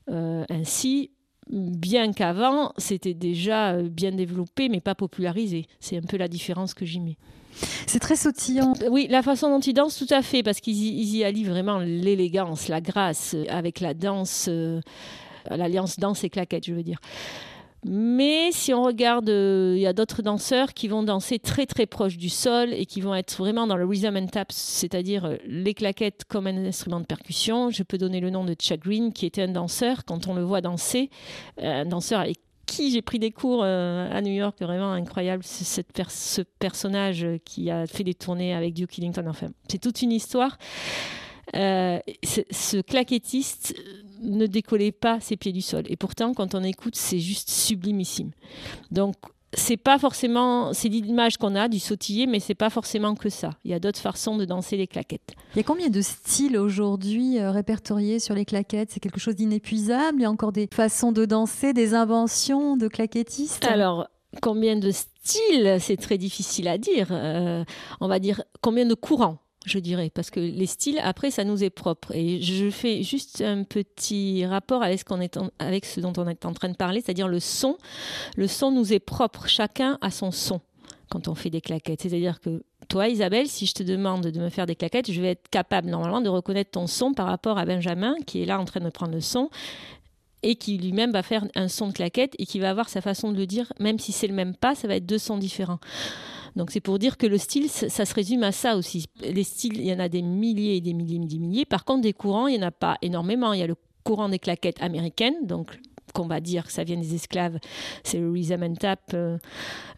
ainsi. 0.09 1.11
Bien 1.51 2.13
qu'avant, 2.13 2.73
c'était 2.79 3.13
déjà 3.13 3.83
bien 3.83 4.13
développé, 4.13 4.69
mais 4.69 4.81
pas 4.81 4.95
popularisé. 4.95 5.67
C'est 5.81 5.99
un 5.99 6.03
peu 6.03 6.17
la 6.17 6.29
différence 6.29 6.73
que 6.73 6.87
j'y 6.87 7.01
mets. 7.01 7.19
C'est 7.87 8.01
très 8.01 8.17
sautillant. 8.17 8.75
Oui, 8.91 9.07
la 9.11 9.23
façon 9.23 9.49
dont 9.51 9.61
ils 9.61 9.75
dansent, 9.75 9.99
tout 9.99 10.13
à 10.13 10.23
fait, 10.23 10.43
parce 10.43 10.61
qu'ils 10.61 10.75
y, 10.75 11.25
allient 11.25 11.45
vraiment 11.45 11.79
l'élégance, 11.79 12.69
la 12.69 12.81
grâce, 12.81 13.35
euh, 13.35 13.45
avec 13.49 13.81
la 13.81 13.95
danse, 13.95 14.47
euh, 14.49 14.81
l'alliance 15.51 15.99
danse 15.99 16.25
et 16.25 16.31
claquette, 16.31 16.67
je 16.67 16.75
veux 16.75 16.83
dire. 16.83 16.99
Mais 17.87 18.51
si 18.51 18.73
on 18.73 18.83
regarde, 18.83 19.29
euh, 19.29 19.75
il 19.77 19.83
y 19.83 19.87
a 19.87 19.93
d'autres 19.93 20.23
danseurs 20.23 20.73
qui 20.73 20.89
vont 20.89 21.03
danser 21.03 21.39
très 21.39 21.67
très 21.67 21.85
proche 21.85 22.17
du 22.17 22.31
sol 22.31 22.73
et 22.73 22.87
qui 22.87 23.03
vont 23.03 23.15
être 23.15 23.37
vraiment 23.37 23.67
dans 23.67 23.77
le 23.77 23.85
rhythm 23.85 24.17
and 24.17 24.29
taps, 24.29 24.57
c'est-à-dire 24.57 25.37
les 25.47 25.75
claquettes 25.75 26.25
comme 26.27 26.47
un 26.47 26.65
instrument 26.65 27.01
de 27.01 27.05
percussion. 27.05 27.69
Je 27.69 27.83
peux 27.83 27.99
donner 27.99 28.21
le 28.21 28.31
nom 28.31 28.45
de 28.45 28.57
Chad 28.59 28.81
Green, 28.81 29.13
qui 29.13 29.27
était 29.27 29.43
un 29.43 29.49
danseur. 29.49 30.07
Quand 30.07 30.29
on 30.29 30.35
le 30.35 30.43
voit 30.43 30.63
danser, 30.63 31.11
un 31.61 31.85
danseur 31.85 32.21
avec 32.21 32.39
qui 32.67 32.91
j'ai 32.91 33.03
pris 33.03 33.19
des 33.19 33.31
cours 33.31 33.63
euh, 33.63 34.09
à 34.11 34.21
New 34.21 34.33
York, 34.33 34.57
vraiment 34.61 34.93
incroyable. 34.93 35.43
Ce 35.45 36.43
personnage 36.59 37.27
qui 37.45 37.71
a 37.71 37.87
fait 37.87 38.05
des 38.05 38.15
tournées 38.15 38.55
avec 38.55 38.75
Duke 38.75 38.99
Ellington. 38.99 39.25
Enfin, 39.29 39.49
c'est 39.69 39.79
toute 39.79 40.03
une 40.03 40.13
histoire. 40.13 40.59
Euh, 41.55 41.99
ce 42.23 42.81
claquettiste 42.81 43.75
ne 44.23 44.47
décollait 44.47 44.93
pas 44.93 45.21
ses 45.21 45.37
pieds 45.37 45.53
du 45.53 45.61
sol. 45.61 45.85
Et 45.89 45.97
pourtant, 45.97 46.33
quand 46.33 46.55
on 46.55 46.63
écoute, 46.63 46.97
c'est 46.97 47.19
juste 47.19 47.51
sublimissime. 47.51 48.31
Donc, 48.91 49.15
c'est 49.57 49.77
pas 49.77 49.99
forcément, 49.99 50.73
c'est 50.73 50.89
l'image 50.89 51.37
qu'on 51.37 51.55
a 51.55 51.69
du 51.69 51.79
sautiller, 51.79 52.27
mais 52.27 52.41
c'est 52.41 52.55
pas 52.55 52.71
forcément 52.71 53.15
que 53.15 53.29
ça. 53.29 53.51
Il 53.65 53.71
y 53.71 53.75
a 53.75 53.79
d'autres 53.79 54.01
façons 54.01 54.37
de 54.37 54.45
danser 54.45 54.77
les 54.77 54.87
claquettes. 54.87 55.35
Il 55.55 55.59
y 55.59 55.61
a 55.61 55.65
combien 55.65 55.89
de 55.89 56.01
styles 56.01 56.57
aujourd'hui 56.57 57.39
euh, 57.39 57.51
répertoriés 57.51 58.19
sur 58.19 58.35
les 58.35 58.45
claquettes? 58.45 58.91
C'est 58.93 59.01
quelque 59.01 59.21
chose 59.21 59.37
d'inépuisable? 59.37 60.19
Il 60.19 60.23
y 60.23 60.27
a 60.27 60.31
encore 60.31 60.53
des 60.53 60.69
façons 60.73 61.13
de 61.13 61.25
danser, 61.25 61.73
des 61.73 61.95
inventions 61.95 62.77
de 62.77 62.89
claquettistes? 62.89 63.65
Alors, 63.65 64.09
combien 64.43 64.77
de 64.77 64.91
styles? 64.91 65.79
C'est 65.81 65.97
très 65.97 66.19
difficile 66.19 66.69
à 66.69 66.79
dire. 66.79 67.09
Euh, 67.11 67.65
on 68.01 68.09
va 68.09 68.19
dire 68.19 68.43
combien 68.61 68.87
de 68.87 68.95
courants? 68.95 69.39
Je 69.65 69.79
dirais, 69.79 70.11
parce 70.11 70.31
que 70.31 70.41
les 70.41 70.67
styles, 70.67 70.99
après, 71.03 71.31
ça 71.31 71.45
nous 71.45 71.65
est 71.65 71.71
propre. 71.71 72.15
Et 72.15 72.41
je 72.43 72.71
fais 72.71 73.03
juste 73.03 73.41
un 73.41 73.65
petit 73.65 74.45
rapport 74.47 74.83
avec 74.83 75.01
ce, 75.01 75.05
qu'on 75.05 75.21
est 75.21 75.39
avec 75.59 75.85
ce 75.85 76.01
dont 76.01 76.13
on 76.17 76.29
est 76.29 76.45
en 76.45 76.53
train 76.53 76.69
de 76.69 76.77
parler, 76.77 77.01
c'est-à-dire 77.01 77.29
le 77.29 77.41
son. 77.41 77.79
Le 78.37 78.47
son 78.47 78.71
nous 78.71 78.93
est 78.93 79.01
propre, 79.01 79.49
chacun 79.49 79.99
a 80.01 80.11
son 80.11 80.31
son 80.31 80.61
quand 81.11 81.29
on 81.29 81.35
fait 81.35 81.51
des 81.51 81.61
claquettes. 81.61 82.03
C'est-à-dire 82.03 82.41
que 82.41 82.63
toi, 82.89 83.09
Isabelle, 83.09 83.49
si 83.49 83.67
je 83.67 83.73
te 83.73 83.83
demande 83.83 84.27
de 84.27 84.41
me 84.41 84.51
faire 84.51 84.67
des 84.67 84.75
claquettes, 84.75 85.11
je 85.11 85.21
vais 85.21 85.31
être 85.31 85.49
capable 85.49 85.89
normalement 85.89 86.21
de 86.21 86.29
reconnaître 86.29 86.73
ton 86.73 86.87
son 86.87 87.15
par 87.15 87.27
rapport 87.27 87.59
à 87.59 87.65
Benjamin, 87.65 88.17
qui 88.27 88.43
est 88.43 88.47
là 88.47 88.61
en 88.61 88.65
train 88.65 88.81
de 88.81 88.91
prendre 88.91 89.13
le 89.13 89.21
son 89.21 89.49
et 90.43 90.57
qui 90.57 90.77
lui-même 90.77 91.11
va 91.11 91.23
faire 91.23 91.47
un 91.55 91.69
son 91.69 91.89
de 91.89 91.93
claquette 91.93 92.35
et 92.39 92.45
qui 92.45 92.59
va 92.61 92.69
avoir 92.69 92.91
sa 92.91 93.01
façon 93.01 93.33
de 93.33 93.39
le 93.39 93.47
dire, 93.47 93.73
même 93.81 93.99
si 93.99 94.13
c'est 94.13 94.27
le 94.27 94.35
même 94.35 94.55
pas, 94.55 94.75
ça 94.75 94.87
va 94.87 94.97
être 94.97 95.07
deux 95.07 95.19
sons 95.19 95.39
différents. 95.39 95.79
Donc 96.57 96.71
c'est 96.71 96.81
pour 96.81 96.99
dire 96.99 97.17
que 97.17 97.27
le 97.27 97.39
style, 97.39 97.69
ça 97.69 98.05
se 98.05 98.15
résume 98.15 98.43
à 98.43 98.53
ça 98.53 98.77
aussi. 98.77 99.07
Les 99.21 99.45
styles, 99.45 99.79
il 99.79 99.87
y 99.87 99.93
en 99.93 99.99
a 99.99 100.09
des 100.09 100.23
milliers 100.23 100.77
et 100.77 100.81
des 100.81 100.93
milliers 100.93 101.17
et 101.17 101.27
des 101.27 101.39
milliers. 101.39 101.65
Par 101.65 101.85
contre, 101.85 102.03
des 102.03 102.13
courants, 102.13 102.47
il 102.47 102.59
n'y 102.59 102.65
en 102.65 102.69
a 102.69 102.71
pas 102.71 102.97
énormément. 103.03 103.53
Il 103.53 103.61
y 103.61 103.63
a 103.63 103.67
le 103.67 103.77
courant 104.05 104.29
des 104.29 104.39
claquettes 104.39 104.81
américaines, 104.81 105.47
donc 105.47 105.79
qu'on 106.15 106.27
va 106.27 106.41
dire 106.41 106.67
que 106.67 106.73
ça 106.73 106.85
vient 106.85 106.97
des 106.97 107.15
esclaves, 107.15 107.59
c'est 108.05 108.19
le 108.19 108.31
rhythm 108.31 108.63
and 108.63 108.75
tap, 108.75 109.01
euh, 109.15 109.37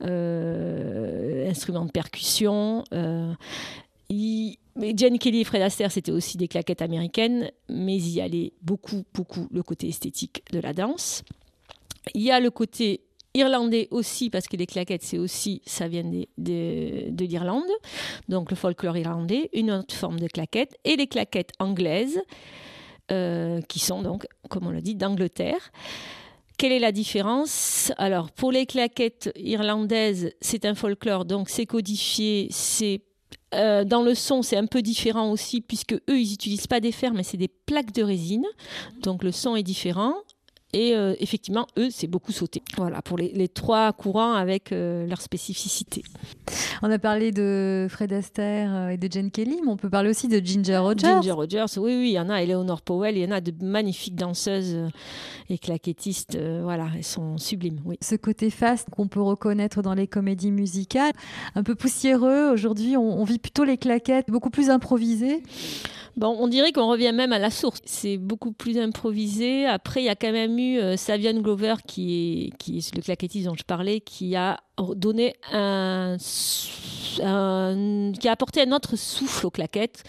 euh, 0.03 1.49
instrument 1.51 1.85
de 1.85 1.91
percussion. 1.91 2.85
Euh, 2.93 3.33
Jane 4.09 5.19
Kelly 5.19 5.41
et 5.41 5.45
Fred 5.45 5.63
Astaire, 5.63 5.93
c'était 5.93 6.13
aussi 6.13 6.39
des 6.39 6.49
claquettes 6.49 6.83
américaines, 6.83 7.51
mais 7.69 7.97
il 7.97 8.09
y 8.09 8.21
allait 8.21 8.53
beaucoup, 8.63 9.05
beaucoup 9.13 9.47
le 9.51 9.63
côté 9.63 9.89
esthétique 9.89 10.43
de 10.53 10.61
la 10.61 10.73
danse. 10.73 11.23
Il 12.15 12.23
y 12.23 12.31
a 12.31 12.41
le 12.41 12.51
côté 12.51 13.01
irlandais 13.37 13.87
aussi, 13.91 14.31
parce 14.31 14.49
que 14.49 14.57
les 14.57 14.67
claquettes, 14.67 15.03
c'est 15.03 15.19
aussi, 15.19 15.63
ça 15.67 15.87
vient 15.87 16.03
de, 16.03 17.11
de 17.11 17.25
l'Irlande, 17.25 17.71
donc 18.29 18.51
le 18.51 18.57
folklore 18.57 18.97
irlandais, 18.97 19.51
une 19.53 19.71
autre 19.71 19.95
forme 19.95 20.19
de 20.19 20.27
claquettes, 20.27 20.77
et 20.85 20.97
les 20.97 21.07
claquettes 21.07 21.53
anglaises, 21.59 22.21
euh, 23.13 23.61
qui 23.69 23.79
sont 23.79 24.03
donc, 24.03 24.27
comme 24.49 24.67
on 24.67 24.71
l'a 24.71 24.81
dit, 24.81 24.97
d'Angleterre. 24.97 25.71
Quelle 26.59 26.73
est 26.73 26.81
la 26.81 26.91
différence? 26.91 27.93
Alors, 27.99 28.33
pour 28.33 28.51
les 28.51 28.65
claquettes 28.65 29.31
irlandaises, 29.37 30.33
c'est 30.41 30.65
un 30.65 30.75
folklore, 30.75 31.27
donc 31.27 31.51
c'est 31.51 31.67
codifié, 31.67 32.49
c'est 32.51 33.03
euh, 33.55 33.85
dans 33.85 34.03
le 34.03 34.15
son, 34.15 34.43
c'est 34.43 34.57
un 34.57 34.67
peu 34.67 34.83
différent 34.83 35.31
aussi, 35.31 35.61
puisque 35.61 35.93
eux, 35.93 36.21
ils 36.21 36.31
n'utilisent 36.31 36.67
pas 36.67 36.81
des 36.81 36.93
fers, 36.93 37.13
mais 37.13 37.23
c'est 37.23 37.37
des 37.37 37.49
plaques 37.49 37.93
de 37.93 38.03
résine. 38.03 38.47
Donc 39.03 39.23
le 39.23 39.33
son 39.33 39.55
est 39.55 39.63
différent. 39.63 40.15
Et 40.73 40.95
euh, 40.95 41.15
effectivement, 41.21 41.67
eux, 41.79 41.89
c'est 41.91 42.07
beaucoup 42.07 42.33
sauté. 42.33 42.63
Voilà, 42.77 43.01
pour 43.01 43.17
les, 43.17 43.49
trois 43.49 43.93
courants 43.93 44.35
avec 44.35 44.73
euh, 44.73 45.07
leur 45.07 45.21
spécificité. 45.21 46.03
On 46.83 46.91
a 46.91 46.99
parlé 46.99 47.31
de 47.31 47.87
Fred 47.89 48.13
Astaire 48.13 48.75
euh, 48.75 48.89
et 48.89 48.97
de 48.97 49.11
Jane 49.11 49.31
Kelly, 49.31 49.61
mais 49.65 49.71
on 49.71 49.77
peut 49.77 49.89
parler 49.89 50.11
aussi 50.11 50.29
de 50.29 50.39
Ginger 50.45 50.79
Rogers. 50.79 51.07
Ginger 51.23 51.33
Rogers, 51.33 51.79
oui, 51.79 51.97
oui, 51.97 52.09
il 52.09 52.13
y 52.13 52.21
en 52.21 52.29
a. 52.29 52.43
Eleanor 52.43 52.83
Powell, 52.83 53.17
il 53.17 53.23
y 53.23 53.27
en 53.27 53.31
a 53.31 53.41
de 53.41 53.53
magnifiques 53.65 54.17
danseuses 54.17 54.77
et 55.49 55.57
claquettistes. 55.57 56.39
voilà, 56.63 56.89
elles 56.97 57.05
sont 57.05 57.39
sublimes, 57.39 57.81
oui. 57.85 57.97
Ce 58.03 58.17
côté 58.17 58.51
fast 58.51 58.91
qu'on 58.91 59.09
peut 59.09 59.23
reconnaître 59.23 59.83
dans 59.83 59.95
les 59.95 60.09
comédies 60.09 60.51
musicales, 60.51 61.13
un 61.55 61.63
peu 61.63 61.75
poussiéreux. 61.75 62.51
Aujourd'hui, 62.53 62.97
on, 62.97 63.21
on 63.21 63.25
vit 63.25 63.39
plutôt 63.39 63.65
les 63.65 63.79
claquettes 63.79 64.27
beaucoup 64.29 64.51
plus 64.51 64.69
improvisées. 64.69 65.43
Bon, 66.17 66.35
on 66.41 66.49
dirait 66.49 66.73
qu'on 66.73 66.89
revient 66.89 67.13
même 67.13 67.35
à 67.35 67.39
la 67.39 67.51
source. 67.51 67.83
C'est 67.85 68.17
beaucoup 68.17 68.51
plus 68.51 68.79
improvisé. 68.79 69.67
Après, 69.67 70.01
il 70.01 70.07
y 70.07 70.09
a 70.09 70.15
quand 70.15 70.33
même 70.33 70.56
eu 70.59 70.79
euh, 70.79 70.97
Savian 70.97 71.41
Glover, 71.41 71.75
qui 71.87 72.49
est, 72.49 72.57
qui 72.57 72.79
est 72.79 72.95
le 72.95 73.03
claquettiste 73.03 73.47
dont 73.47 73.55
je 73.57 73.65
parlais, 73.65 74.01
qui 74.01 74.37
a 74.37 74.61
donné 74.95 75.35
un, 75.53 76.17
qui 76.19 77.23
a 77.23 78.33
apporté 78.33 78.63
un 78.63 78.73
autre 78.73 78.97
souffle 78.97 79.47
aux 79.47 79.51
claquettes 79.51 80.03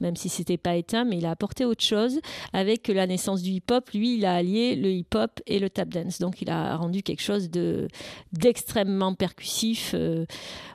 même 0.00 0.16
si 0.16 0.28
c'était 0.28 0.56
pas 0.56 0.76
éteint, 0.76 1.04
mais 1.04 1.18
il 1.18 1.26
a 1.26 1.30
apporté 1.30 1.64
autre 1.64 1.82
chose. 1.82 2.20
Avec 2.52 2.88
la 2.88 3.06
naissance 3.06 3.42
du 3.42 3.50
hip-hop, 3.50 3.90
lui, 3.90 4.16
il 4.18 4.24
a 4.24 4.34
allié 4.34 4.76
le 4.76 4.90
hip-hop 4.90 5.40
et 5.46 5.58
le 5.58 5.70
tap 5.70 5.88
dance. 5.88 6.18
Donc, 6.18 6.42
il 6.42 6.50
a 6.50 6.76
rendu 6.76 7.02
quelque 7.02 7.22
chose 7.22 7.50
de 7.50 7.88
d'extrêmement 8.32 9.14
percussif. 9.14 9.92
Euh, 9.94 10.26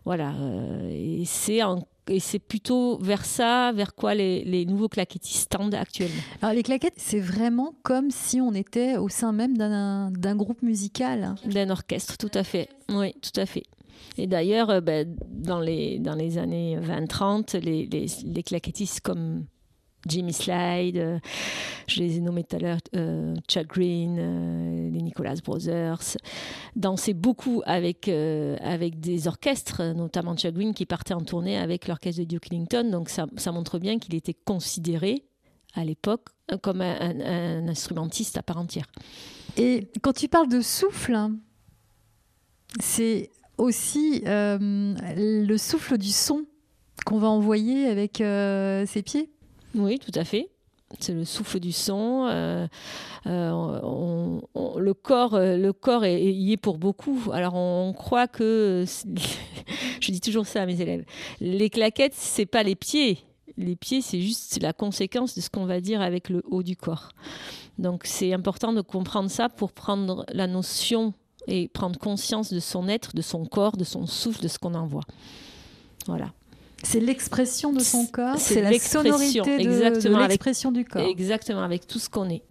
voilà. 0.05 0.33
Euh, 0.39 0.89
et 0.91 1.23
c'est 1.25 1.63
en 1.63 1.83
et 2.08 2.20
c'est 2.20 2.39
plutôt 2.39 2.98
vers 3.00 3.25
ça, 3.25 3.72
vers 3.74 3.96
quoi 3.96 4.15
les, 4.15 4.65
nouveaux 4.65 4.89
claquettistes 4.89 5.51
tendent 5.51 5.75
actuellement. 5.75 6.22
Alors 6.41 6.55
les 6.55 6.63
claquettes, 6.63 6.98
c'est 6.98 7.20
vraiment 7.20 7.75
comme 7.84 8.12
si 8.12 8.41
on 8.41 8.53
était 8.53 8.98
au 8.98 9.10
sein 9.10 9.31
même 9.31 9.58
d'un 9.58 10.36
groupe 10.36 10.62
musical. 10.62 11.36
D'un 11.46 11.70
orchestre, 11.70 12.17
tout 12.17 12.31
à 12.34 12.43
fait. 12.43 12.70
Oui, 12.89 13.13
tout 13.22 13.39
à 13.39 13.46
fait. 13.46 13.63
Et 14.17 14.27
d'ailleurs, 14.27 14.70
euh, 14.70 14.81
ben, 14.81 15.15
dans, 15.29 15.60
les, 15.60 16.00
dans 16.00 16.15
les 16.15 16.38
années 16.38 16.77
20-30, 16.77 17.60
les, 17.60 17.86
les, 17.86 18.08
les 18.25 18.43
claquettistes 18.43 19.01
comme 19.01 19.46
Jimmy 20.08 20.34
Slide, 20.34 20.98
euh, 20.98 21.20
je 21.88 22.00
les 22.00 22.17
ai 22.17 22.22
nommés 22.22 22.43
tout 22.43 22.55
à 22.55 22.60
l'heure, 22.60 22.79
euh, 22.96 23.36
Chuck 23.48 23.67
Green, 23.67 24.17
euh, 24.20 24.89
les 24.89 25.01
Nicholas 25.01 25.39
Brothers, 25.43 26.17
dansaient 26.75 27.13
beaucoup 27.13 27.62
avec, 27.65 28.08
avec 28.08 29.00
des 29.00 29.27
orchestres, 29.27 29.93
notamment 29.93 30.36
Chuck 30.36 30.53
Green 30.53 30.74
qui 30.74 30.86
partait 30.86 31.13
en 31.13 31.22
tournée 31.22 31.58
avec 31.58 31.88
l'orchestre 31.88 32.22
de 32.22 32.25
Duke 32.25 32.51
Ellington. 32.51 32.89
Donc 32.89 33.10
ça 33.10 33.51
montre 33.51 33.79
bien 33.79 34.00
qu'il 34.00 34.15
était 34.15 34.34
considéré 34.34 35.25
à 35.74 35.84
l'époque 35.86 36.29
comme 36.62 36.81
un, 36.81 37.67
instrumentiste 37.67 38.38
à 38.38 38.43
part 38.43 38.58
entière. 38.58 38.88
Et 39.58 39.89
quand 40.01 40.13
tu 40.13 40.27
parles 40.27 40.50
de 40.50 40.62
souffle, 40.62 41.17
c'est 42.79 43.29
aussi 43.58 44.24
le 44.25 45.55
souffle 45.58 45.98
du 45.98 46.10
son 46.10 46.46
qu'on 47.05 47.20
va 47.20 47.27
envoyer 47.27 47.88
avec 47.88 48.17
ses 48.17 49.03
pieds 49.03 49.29
oui, 49.75 49.99
tout 49.99 50.11
à 50.15 50.23
fait. 50.23 50.49
C'est 50.99 51.13
le 51.13 51.23
souffle 51.23 51.59
du 51.59 51.71
son. 51.71 52.27
Euh, 52.29 52.67
euh, 53.27 54.39
le 54.77 54.93
corps, 54.93 55.35
euh, 55.35 55.55
le 55.55 55.73
corps 55.73 56.03
est, 56.03 56.21
y 56.21 56.51
est 56.51 56.57
pour 56.57 56.77
beaucoup. 56.77 57.17
Alors 57.31 57.55
on 57.55 57.93
croit 57.93 58.27
que, 58.27 58.85
je 60.01 60.11
dis 60.11 60.21
toujours 60.21 60.45
ça 60.45 60.63
à 60.63 60.65
mes 60.65 60.81
élèves, 60.81 61.05
les 61.39 61.69
claquettes 61.69 62.15
c'est 62.15 62.45
pas 62.45 62.63
les 62.63 62.75
pieds. 62.75 63.19
Les 63.57 63.75
pieds 63.75 64.01
c'est 64.01 64.21
juste 64.21 64.61
la 64.61 64.73
conséquence 64.73 65.35
de 65.35 65.41
ce 65.41 65.49
qu'on 65.49 65.65
va 65.65 65.79
dire 65.79 66.01
avec 66.01 66.29
le 66.29 66.41
haut 66.49 66.63
du 66.63 66.75
corps. 66.75 67.09
Donc 67.77 68.01
c'est 68.05 68.33
important 68.33 68.73
de 68.73 68.81
comprendre 68.81 69.29
ça 69.29 69.49
pour 69.49 69.71
prendre 69.71 70.25
la 70.33 70.47
notion 70.47 71.13
et 71.47 71.67
prendre 71.69 71.97
conscience 71.99 72.51
de 72.51 72.59
son 72.59 72.87
être, 72.87 73.15
de 73.15 73.21
son 73.21 73.45
corps, 73.45 73.77
de 73.77 73.83
son 73.83 74.05
souffle, 74.05 74.43
de 74.43 74.47
ce 74.47 74.59
qu'on 74.59 74.75
envoie. 74.75 75.03
Voilà. 76.07 76.33
C'est 76.83 77.00
l'expression 77.00 77.73
de 77.73 77.79
son 77.79 78.05
corps, 78.07 78.38
c'est 78.38 78.61
la 78.61 78.77
sonorité 78.79 79.57
de, 79.57 80.27
l'expression 80.27 80.71
du 80.71 80.83
corps. 80.85 81.07
Exactement, 81.07 81.61
avec 81.61 81.88
tout 81.88 82.00
ce 82.00 82.09
qu'on 82.09 82.29
est. 82.29 82.43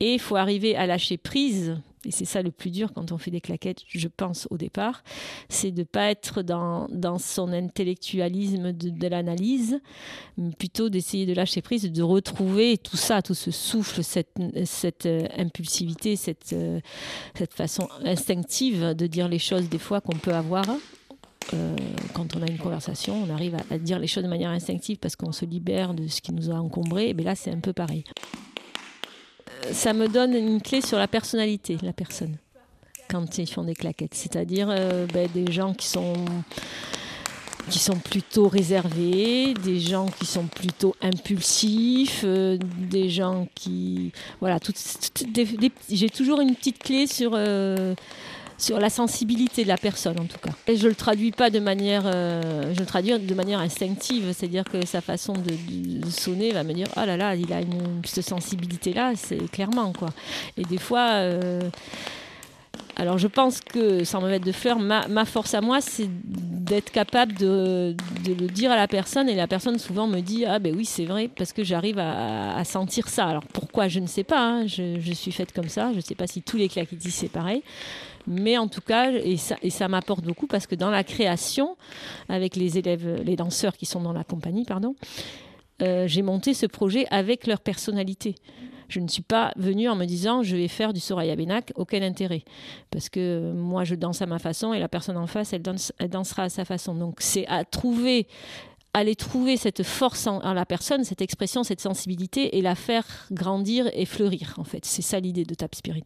Et 0.00 0.14
il 0.14 0.20
faut 0.20 0.36
arriver 0.36 0.76
à 0.76 0.86
lâcher 0.86 1.16
prise, 1.16 1.76
et 2.06 2.10
c'est 2.10 2.24
ça 2.24 2.42
le 2.42 2.50
plus 2.50 2.70
dur 2.70 2.92
quand 2.94 3.12
on 3.12 3.18
fait 3.18 3.30
des 3.30 3.40
claquettes, 3.40 3.80
je 3.88 4.08
pense 4.08 4.46
au 4.50 4.56
départ, 4.56 5.02
c'est 5.48 5.72
de 5.72 5.80
ne 5.80 5.84
pas 5.84 6.10
être 6.10 6.42
dans, 6.42 6.86
dans 6.90 7.18
son 7.18 7.52
intellectualisme 7.52 8.72
de, 8.72 9.08
l'analyse, 9.08 9.80
mais 10.36 10.52
plutôt 10.52 10.88
d'essayer 10.88 11.26
de 11.26 11.32
lâcher 11.32 11.62
prise, 11.62 11.90
de 11.90 12.02
retrouver 12.02 12.78
tout 12.78 12.96
ça, 12.96 13.22
tout 13.22 13.34
ce 13.34 13.50
souffle, 13.50 14.04
cette, 14.04 14.36
cette 14.64 15.06
euh, 15.06 15.26
impulsivité, 15.36 16.16
cette, 16.16 16.52
euh, 16.52 16.80
cette 17.36 17.54
façon 17.54 17.88
instinctive 18.04 18.94
de 18.94 19.06
dire 19.06 19.28
les 19.28 19.38
choses 19.38 19.68
des 19.68 19.78
fois 19.78 20.00
qu'on 20.00 20.16
peut 20.16 20.34
avoir 20.34 20.66
euh, 21.54 21.76
quand 22.14 22.36
on 22.36 22.42
a 22.42 22.46
une 22.46 22.58
conversation, 22.58 23.22
on 23.22 23.32
arrive 23.32 23.56
à, 23.70 23.78
dire 23.78 23.98
les 23.98 24.06
choses 24.06 24.24
de 24.24 24.28
manière 24.28 24.50
instinctive 24.50 24.98
parce 24.98 25.16
qu'on 25.16 25.32
se 25.32 25.44
libère 25.44 25.94
de 25.94 26.06
ce 26.08 26.20
qui 26.20 26.32
nous 26.32 26.50
a 26.50 26.54
encombré. 26.54 27.10
Et 27.10 27.14
là, 27.14 27.34
c'est 27.34 27.50
un 27.50 27.60
peu 27.60 27.72
pareil. 27.72 28.04
Euh, 29.48 29.72
ça 29.72 29.92
me 29.92 30.08
donne 30.08 30.34
une 30.34 30.60
clé 30.60 30.80
sur 30.80 30.98
la 30.98 31.08
personnalité 31.08 31.78
la 31.82 31.92
personne 31.92 32.36
quand 33.08 33.38
ils 33.38 33.48
font 33.48 33.64
des 33.64 33.74
claquettes. 33.74 34.14
C'est-à-dire 34.14 34.68
euh, 34.70 35.06
ben, 35.12 35.28
des 35.32 35.52
gens 35.52 35.74
qui 35.74 35.86
sont 35.86 36.14
qui 37.68 37.80
sont 37.80 37.98
plutôt 37.98 38.46
réservés, 38.46 39.52
des 39.54 39.80
gens 39.80 40.06
qui 40.06 40.24
sont 40.24 40.46
plutôt 40.46 40.94
impulsifs, 41.02 42.24
des 42.24 43.10
gens 43.10 43.48
qui 43.56 44.12
voilà, 44.38 44.60
j'ai 45.90 46.10
toujours 46.10 46.40
une 46.40 46.54
petite 46.54 46.78
clé 46.78 47.08
sur 47.08 47.36
sur 48.58 48.78
la 48.78 48.90
sensibilité 48.90 49.64
de 49.64 49.68
la 49.68 49.76
personne 49.76 50.18
en 50.18 50.24
tout 50.24 50.38
cas. 50.38 50.52
Et 50.66 50.76
je 50.76 50.88
le 50.88 50.94
traduis 50.94 51.30
pas 51.30 51.50
de 51.50 51.58
manière, 51.58 52.02
euh, 52.06 52.74
je 52.74 52.80
le 52.80 52.86
traduis 52.86 53.18
de 53.18 53.34
manière 53.34 53.60
instinctive, 53.60 54.32
c'est-à-dire 54.32 54.64
que 54.64 54.84
sa 54.86 55.00
façon 55.00 55.34
de, 55.34 56.08
sonner 56.10 56.52
va 56.52 56.62
me 56.62 56.72
dire 56.72 56.86
oh 56.96 57.04
là 57.04 57.16
là, 57.16 57.34
il 57.34 57.52
a 57.52 57.60
une, 57.60 58.00
cette 58.04 58.28
sensibilité 58.28 58.92
là, 58.92 59.12
c'est 59.16 59.50
clairement 59.50 59.92
quoi. 59.92 60.08
Et 60.56 60.64
des 60.64 60.78
fois. 60.78 61.10
Euh, 61.10 61.60
alors 62.98 63.18
je 63.18 63.26
pense 63.26 63.60
que, 63.60 64.04
sans 64.04 64.22
me 64.22 64.30
mettre 64.30 64.46
de 64.46 64.52
fleurs, 64.52 64.78
ma, 64.78 65.24
force 65.26 65.52
à 65.52 65.60
moi, 65.60 65.82
c'est 65.82 66.08
d'être 66.08 66.90
capable 66.90 67.34
de, 67.34 67.94
le 68.26 68.46
dire 68.46 68.72
à 68.72 68.76
la 68.76 68.88
personne. 68.88 69.28
Et 69.28 69.34
la 69.34 69.46
personne 69.46 69.78
souvent 69.78 70.06
me 70.06 70.20
dit, 70.20 70.46
ah 70.46 70.58
ben 70.58 70.74
oui, 70.74 70.86
c'est 70.86 71.04
vrai, 71.04 71.28
parce 71.28 71.52
que 71.52 71.62
j'arrive 71.62 71.98
à, 71.98 72.64
sentir 72.64 73.08
ça. 73.08 73.26
Alors 73.26 73.44
pourquoi, 73.52 73.88
je 73.88 74.00
ne 74.00 74.06
sais 74.06 74.24
pas. 74.24 74.40
Hein. 74.40 74.66
Je, 74.66 74.98
je, 74.98 75.12
suis 75.12 75.30
faite 75.30 75.52
comme 75.52 75.68
ça. 75.68 75.90
Je 75.92 75.96
ne 75.96 76.00
sais 76.00 76.14
pas 76.14 76.26
si 76.26 76.40
tous 76.40 76.56
les 76.56 76.70
claquettis, 76.70 77.10
c'est 77.10 77.28
pareil. 77.28 77.62
Mais 78.26 78.58
en 78.58 78.68
tout 78.68 78.80
cas, 78.80 79.12
et 79.12 79.36
ça, 79.36 79.88
m'apporte 79.88 80.24
beaucoup 80.24 80.46
parce 80.46 80.66
que 80.66 80.74
dans 80.74 80.90
la 80.90 81.04
création, 81.04 81.76
avec 82.28 82.56
les 82.56 82.78
élèves, 82.78 83.22
les 83.22 83.36
danseurs 83.36 83.76
qui 83.76 83.86
sont 83.86 84.00
dans 84.00 84.12
la 84.12 84.24
compagnie, 84.24 84.64
pardon, 84.64 84.94
euh, 85.82 86.06
j'ai 86.06 86.22
monté 86.22 86.54
ce 86.54 86.66
projet 86.66 87.06
avec 87.10 87.46
leur 87.46 87.60
personnalité. 87.60 88.34
Je 88.88 89.00
ne 89.00 89.08
suis 89.08 89.22
pas 89.22 89.52
venue 89.56 89.88
en 89.88 89.96
me 89.96 90.04
disant 90.04 90.42
je 90.42 90.56
vais 90.56 90.68
faire 90.68 90.92
du 90.92 91.00
Soraya 91.00 91.34
Benak, 91.34 91.72
aucun 91.74 92.02
intérêt. 92.02 92.44
Parce 92.90 93.08
que 93.08 93.52
moi 93.52 93.84
je 93.84 93.94
danse 93.94 94.22
à 94.22 94.26
ma 94.26 94.38
façon 94.38 94.72
et 94.72 94.78
la 94.78 94.88
personne 94.88 95.16
en 95.16 95.26
face 95.26 95.52
elle 95.52 95.62
dansera 96.10 96.44
à 96.44 96.48
sa 96.48 96.64
façon. 96.64 96.94
Donc 96.94 97.16
c'est 97.18 97.46
à 97.48 97.64
trouver 97.64 98.28
aller 98.96 99.14
trouver 99.14 99.58
cette 99.58 99.82
force 99.82 100.26
en, 100.26 100.54
la 100.54 100.64
personne, 100.64 101.04
cette 101.04 101.20
expression, 101.20 101.62
cette 101.62 101.82
sensibilité 101.82 102.56
et 102.56 102.62
la 102.62 102.74
faire 102.74 103.04
grandir 103.30 103.90
et 103.92 104.06
fleurir 104.06 104.54
en 104.56 104.64
fait. 104.64 104.86
C'est 104.86 105.02
ça 105.02 105.20
l'idée 105.20 105.44
de 105.44 105.54
Tap 105.54 105.74
Spirit. 105.74 106.04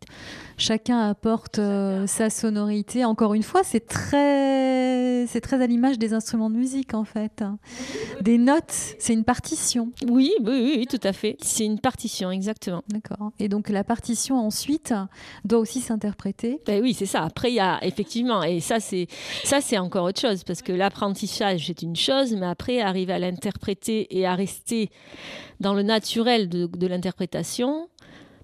Chacun 0.58 0.98
apporte 0.98 1.60
euh, 1.60 2.08
sa 2.08 2.30
sonorité. 2.30 3.04
Encore 3.04 3.34
une 3.34 3.44
fois, 3.44 3.62
c'est 3.62 3.86
très, 3.86 5.24
c'est 5.28 5.40
très 5.40 5.62
à 5.62 5.68
l'image 5.68 6.00
des 6.00 6.12
instruments 6.14 6.50
de 6.50 6.56
musique 6.56 6.92
en 6.92 7.04
fait. 7.04 7.44
Des 8.22 8.38
notes, 8.38 8.74
c'est 8.98 9.12
une 9.12 9.24
partition. 9.24 9.92
Oui, 10.08 10.32
oui, 10.40 10.74
oui, 10.78 10.86
tout 10.90 11.06
à 11.06 11.12
fait. 11.12 11.36
C'est 11.40 11.64
une 11.64 11.78
partition, 11.78 12.32
exactement. 12.32 12.82
D'accord. 12.88 13.30
Et 13.38 13.48
donc 13.48 13.68
la 13.68 13.84
partition 13.84 14.36
ensuite 14.36 14.92
doit 15.44 15.60
aussi 15.60 15.80
s'interpréter. 15.80 16.60
Ben 16.66 16.82
oui, 16.82 16.92
c'est 16.92 17.06
ça. 17.06 17.22
Après, 17.22 17.52
il 17.52 17.54
y 17.54 17.60
a 17.60 17.78
effectivement, 17.82 18.42
et 18.42 18.58
ça 18.58 18.80
c'est, 18.80 19.06
ça 19.44 19.60
c'est 19.60 19.78
encore 19.78 20.06
autre 20.06 20.20
chose 20.20 20.42
parce 20.42 20.60
que 20.60 20.72
l'apprentissage 20.72 21.68
c'est 21.68 21.82
une 21.82 21.94
chose, 21.94 22.34
mais 22.34 22.46
après 22.46 22.79
arriver 22.80 23.12
à 23.12 23.18
l'interpréter 23.18 24.16
et 24.16 24.26
à 24.26 24.34
rester 24.34 24.90
dans 25.60 25.74
le 25.74 25.82
naturel 25.82 26.48
de, 26.48 26.86
l'interprétation, 26.86 27.88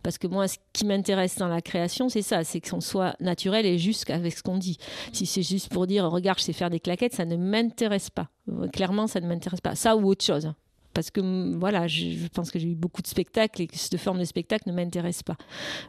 Parce 0.03 0.19
que 0.19 0.27
moi, 0.27 0.47
ce 0.47 0.57
qui 0.73 0.85
m'intéresse 0.85 1.37
dans 1.37 1.49
la 1.49 1.61
création, 1.61 2.09
c'est 2.09 2.23
ça, 2.23 2.45
c'est 2.45 2.61
qu'on 2.61 2.81
soit 2.81 3.17
naturel 3.21 3.67
et 3.67 3.79
juste 3.79 4.09
avec 4.11 4.37
ce 4.37 4.43
qu'on 4.43 4.59
dit. 4.59 4.79
Si 5.13 5.27
c'est 5.27 5.43
juste 5.43 5.73
pour 5.73 5.87
dire, 5.87 6.05
regarde, 6.11 6.39
je 6.39 6.45
sais 6.45 6.53
faire 6.53 6.71
des 6.71 6.81
claquettes, 6.81 7.15
ça 7.15 7.25
ne 7.25 7.37
m'intéresse 7.37 8.11
pas. 8.11 8.29
Clairement, 8.73 9.07
ça 9.07 9.21
ne 9.21 9.27
m'intéresse 9.27 9.61
pas. 9.61 9.75
Ça 9.75 9.97
ou 9.97 10.09
autre 10.09 10.25
chose 10.25 10.53
parce 10.97 11.11
que 11.11 11.55
voilà, 11.59 11.87
je, 11.87 12.27
pense 12.29 12.51
que 12.51 12.59
j'ai 12.59 12.69
eu 12.69 12.75
beaucoup 12.75 13.03
de 13.03 13.07
spectacles 13.07 13.61
et 13.61 13.67
que 13.67 13.77
cette 13.77 13.99
forme 13.99 14.19
de 14.19 14.25
spectacle 14.25 14.67
ne 14.71 14.75
m'intéresse 14.75 15.23
pas. 15.23 15.37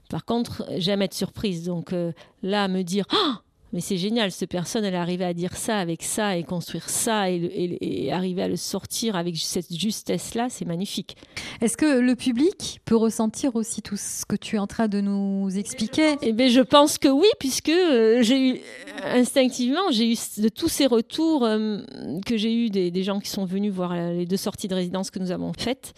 Par 0.09 0.25
contre, 0.25 0.65
j'aime 0.75 1.01
être 1.01 1.13
surprise. 1.13 1.63
Donc 1.63 1.93
euh, 1.93 2.11
là, 2.43 2.67
me 2.67 2.81
dire, 2.81 3.05
oh 3.13 3.35
mais 3.73 3.81
c'est 3.81 3.97
génial, 3.97 4.31
cette 4.31 4.49
personne, 4.49 4.85
elle 4.85 4.93
est 4.93 4.97
arrivée 4.97 5.25
à 5.25 5.33
dire 5.33 5.55
ça 5.55 5.77
avec 5.77 6.03
ça 6.03 6.37
et 6.37 6.43
construire 6.43 6.89
ça 6.89 7.29
et, 7.29 8.09
arriver 8.11 8.43
à 8.43 8.47
le 8.47 8.55
sortir 8.55 9.15
avec 9.15 9.35
cette 9.35 9.73
justesse-là, 9.73 10.47
c'est 10.49 10.65
magnifique. 10.65 11.17
Est-ce 11.61 11.75
que 11.75 11.99
le 11.99 12.15
public 12.15 12.79
peut 12.85 12.95
ressentir 12.95 13.55
aussi 13.55 13.81
tout 13.81 13.97
ce 13.97 14.25
que 14.25 14.35
tu 14.35 14.55
es 14.55 14.59
en 14.59 14.67
train 14.67 14.87
de 14.87 15.01
nous 15.01 15.49
expliquer? 15.57 16.15
Eh 16.21 16.31
bien, 16.31 16.47
je 16.47 16.61
pense 16.61 16.97
que 16.97 17.09
oui, 17.09 17.27
puisque 17.39 17.69
euh, 17.69 18.21
j'ai 18.21 18.49
eu 18.49 18.59
instinctivement, 19.03 19.91
j'ai 19.91 20.13
eu 20.13 20.15
de 20.37 20.49
tous 20.49 20.69
ces 20.69 20.85
retours 20.85 21.43
euh, 21.43 21.79
que 22.25 22.37
j'ai 22.37 22.53
eu 22.53 22.69
des, 22.69 22.91
des, 22.91 23.03
gens 23.03 23.19
qui 23.19 23.29
sont 23.29 23.45
venus 23.45 23.71
voir 23.71 23.93
les 23.93 24.25
deux 24.25 24.37
sorties 24.37 24.67
de 24.67 24.75
résidence 24.75 25.11
que 25.11 25.19
nous 25.19 25.31
avons 25.31 25.51
faites. 25.53 25.93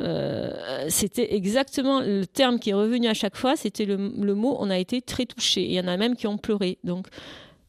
Euh, 0.00 0.86
c'était 0.88 1.34
exactement 1.34 2.00
le 2.00 2.26
terme 2.26 2.58
qui 2.58 2.70
est 2.70 2.74
revenu 2.74 3.06
à 3.06 3.14
chaque 3.14 3.36
fois, 3.36 3.56
c'était 3.56 3.84
le, 3.84 3.96
mot 4.34 4.56
on 4.58 4.70
a 4.70 4.78
été 4.78 5.02
très 5.02 5.26
touché. 5.26 5.64
Il 5.64 5.72
y 5.72 5.80
en 5.80 5.88
a 5.88 5.96
même 5.96 6.16
qui 6.16 6.26
ont 6.26 6.38
pleuré. 6.38 6.78
Donc 6.84 7.06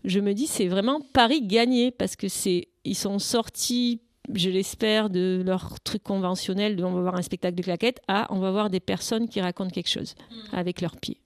je 0.06 0.20
me 0.20 0.34
dis 0.34 0.48
c'est 0.48 0.68
vraiment 0.68 1.02
Paris 1.14 1.42
gagné 1.42 1.92
parce 1.92 2.16
que 2.16 2.28
c'est 2.28 2.68
ils 2.84 2.96
sont 2.96 3.20
sortis 3.20 4.02
je 4.34 4.50
l'espère, 4.50 5.10
de 5.10 5.42
leur 5.46 5.80
truc 5.82 6.04
conventionnel 6.04 6.76
de 6.76 6.84
on 6.84 6.94
va 6.94 7.02
voir 7.02 7.16
un 7.16 7.22
spectacle 7.22 7.56
de 7.56 7.64
claquettes 7.64 8.02
à 8.08 8.28
on 8.30 8.40
va 8.40 8.52
voir 8.52 8.70
des 8.70 8.80
personnes 8.80 9.28
qui 9.28 9.42
racontent 9.42 9.72
quelque 9.72 9.90
chose 9.90 10.16
mm. 10.30 10.56
avec 10.56 10.82
leurs 10.82 10.96
pieds. 10.96 11.18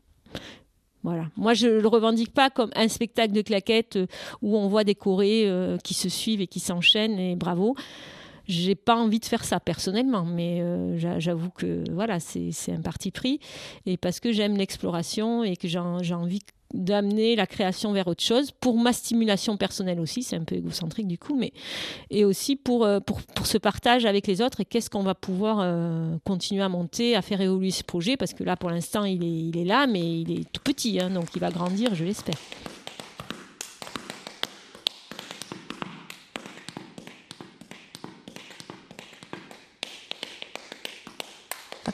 Voilà. 1.04 1.26
Moi, 1.38 1.54
je 1.54 1.68
ne 1.68 1.80
le 1.82 1.88
revendique 1.88 2.34
pas 2.34 2.50
comme 2.50 2.72
un 2.76 2.88
spectacle 2.88 3.32
de 3.32 3.44
claquettes 3.44 3.96
euh, 3.96 4.08
où 4.42 4.58
on 4.58 4.68
voit 4.68 4.84
des 4.84 4.96
chorés 4.96 5.44
euh, 5.46 5.78
qui 5.78 5.94
se 5.94 6.10
suivent 6.10 6.42
et 6.42 6.48
qui 6.48 6.60
s'enchaînent 6.60 7.20
et 7.20 7.36
bravo. 7.36 7.76
J'ai 8.48 8.76
pas 8.76 8.96
envie 8.96 9.20
de 9.20 9.26
faire 9.26 9.44
ça 9.44 9.60
personnellement, 9.60 10.26
mais 10.26 10.62
euh, 10.62 11.20
j'avoue 11.20 11.50
que 11.50 11.84
voilà, 11.92 12.20
c'est 12.20 12.72
un 12.72 12.82
parti 12.82 13.12
pris. 13.12 13.40
Et 13.86 13.98
parce 13.98 14.20
que 14.20 14.32
j'aime 14.32 14.58
l'exploration 14.58 15.44
et 15.44 15.56
que 15.56 15.68
j'ai 15.68 15.80
envie 15.80 16.42
d'amener 16.74 17.36
la 17.36 17.48
création 17.48 17.94
vers 17.94 18.08
autre 18.08 18.24
chose 18.24 18.52
pour 18.52 18.78
ma 18.78 18.92
stimulation 18.92 19.56
personnelle 19.58 20.00
aussi, 20.00 20.24
c'est 20.24 20.36
un 20.36 20.44
peu 20.44 20.56
égocentrique 20.56 21.08
du 21.08 21.18
coup, 21.18 21.36
mais 21.36 21.54
et 22.10 22.26
aussi 22.26 22.56
pour, 22.56 22.84
euh, 22.84 23.00
pour, 23.00 23.22
pour 23.22 23.46
ce 23.48 23.58
partage 23.58 24.06
avec 24.06 24.28
les 24.28 24.42
autres 24.42 24.62
et 24.62 24.66
qu'est-ce 24.66 24.90
qu'on 24.90 25.04
va 25.04 25.16
pouvoir 25.16 25.60
euh, 25.62 26.18
continuer 26.26 26.64
à 26.64 26.70
monter, 26.70 27.16
à 27.16 27.22
faire 27.22 27.40
évoluer 27.40 27.72
ce 27.72 27.84
projet 27.84 28.18
parce 28.18 28.34
que 28.34 28.44
là 28.44 28.58
pour 28.58 28.70
l'instant 28.70 29.06
il 29.06 29.24
est, 29.24 29.50
il 29.50 29.58
est 29.58 29.66
là 29.66 29.88
mais 29.88 30.22
il 30.22 30.32
est 30.40 30.52
tout 30.52 30.62
petit, 30.64 31.00
hein, 31.00 31.10
donc 31.10 31.28
il 31.36 31.40
va 31.40 31.52
grandir, 31.52 31.96
je 31.96 32.04
l'espère. 32.04 32.36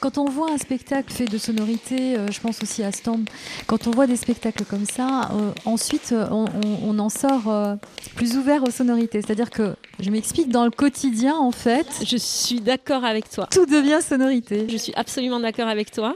Quand 0.01 0.17
on 0.17 0.25
voit 0.25 0.49
un 0.49 0.57
spectacle 0.57 1.13
fait 1.13 1.25
de 1.25 1.37
sonorité, 1.37 2.17
euh, 2.17 2.31
je 2.31 2.39
pense 2.39 2.63
aussi 2.63 2.81
à 2.81 2.91
Stomp, 2.91 3.29
quand 3.67 3.85
on 3.85 3.91
voit 3.91 4.07
des 4.07 4.15
spectacles 4.15 4.65
comme 4.65 4.85
ça, 4.85 5.29
euh, 5.31 5.51
ensuite 5.65 6.11
euh, 6.11 6.27
on, 6.31 6.97
en 6.97 7.09
sort 7.09 7.77
plus 8.15 8.35
ouvert 8.35 8.63
aux 8.63 8.71
sonorités. 8.71 9.21
C'est-à-dire 9.21 9.51
que, 9.51 9.75
je 9.99 10.09
m'explique, 10.09 10.49
dans 10.49 10.65
le 10.65 10.71
quotidien 10.71 11.35
en 11.35 11.51
fait. 11.51 11.85
Je 12.03 12.17
suis 12.17 12.61
d'accord 12.61 13.05
avec 13.05 13.29
toi. 13.29 13.45
Tout 13.51 13.67
devient 13.67 13.99
sonorité. 14.01 14.65
Je 14.67 14.77
suis 14.77 14.93
absolument 14.95 15.39
d'accord 15.39 15.67
avec 15.67 15.91
toi. 15.91 16.15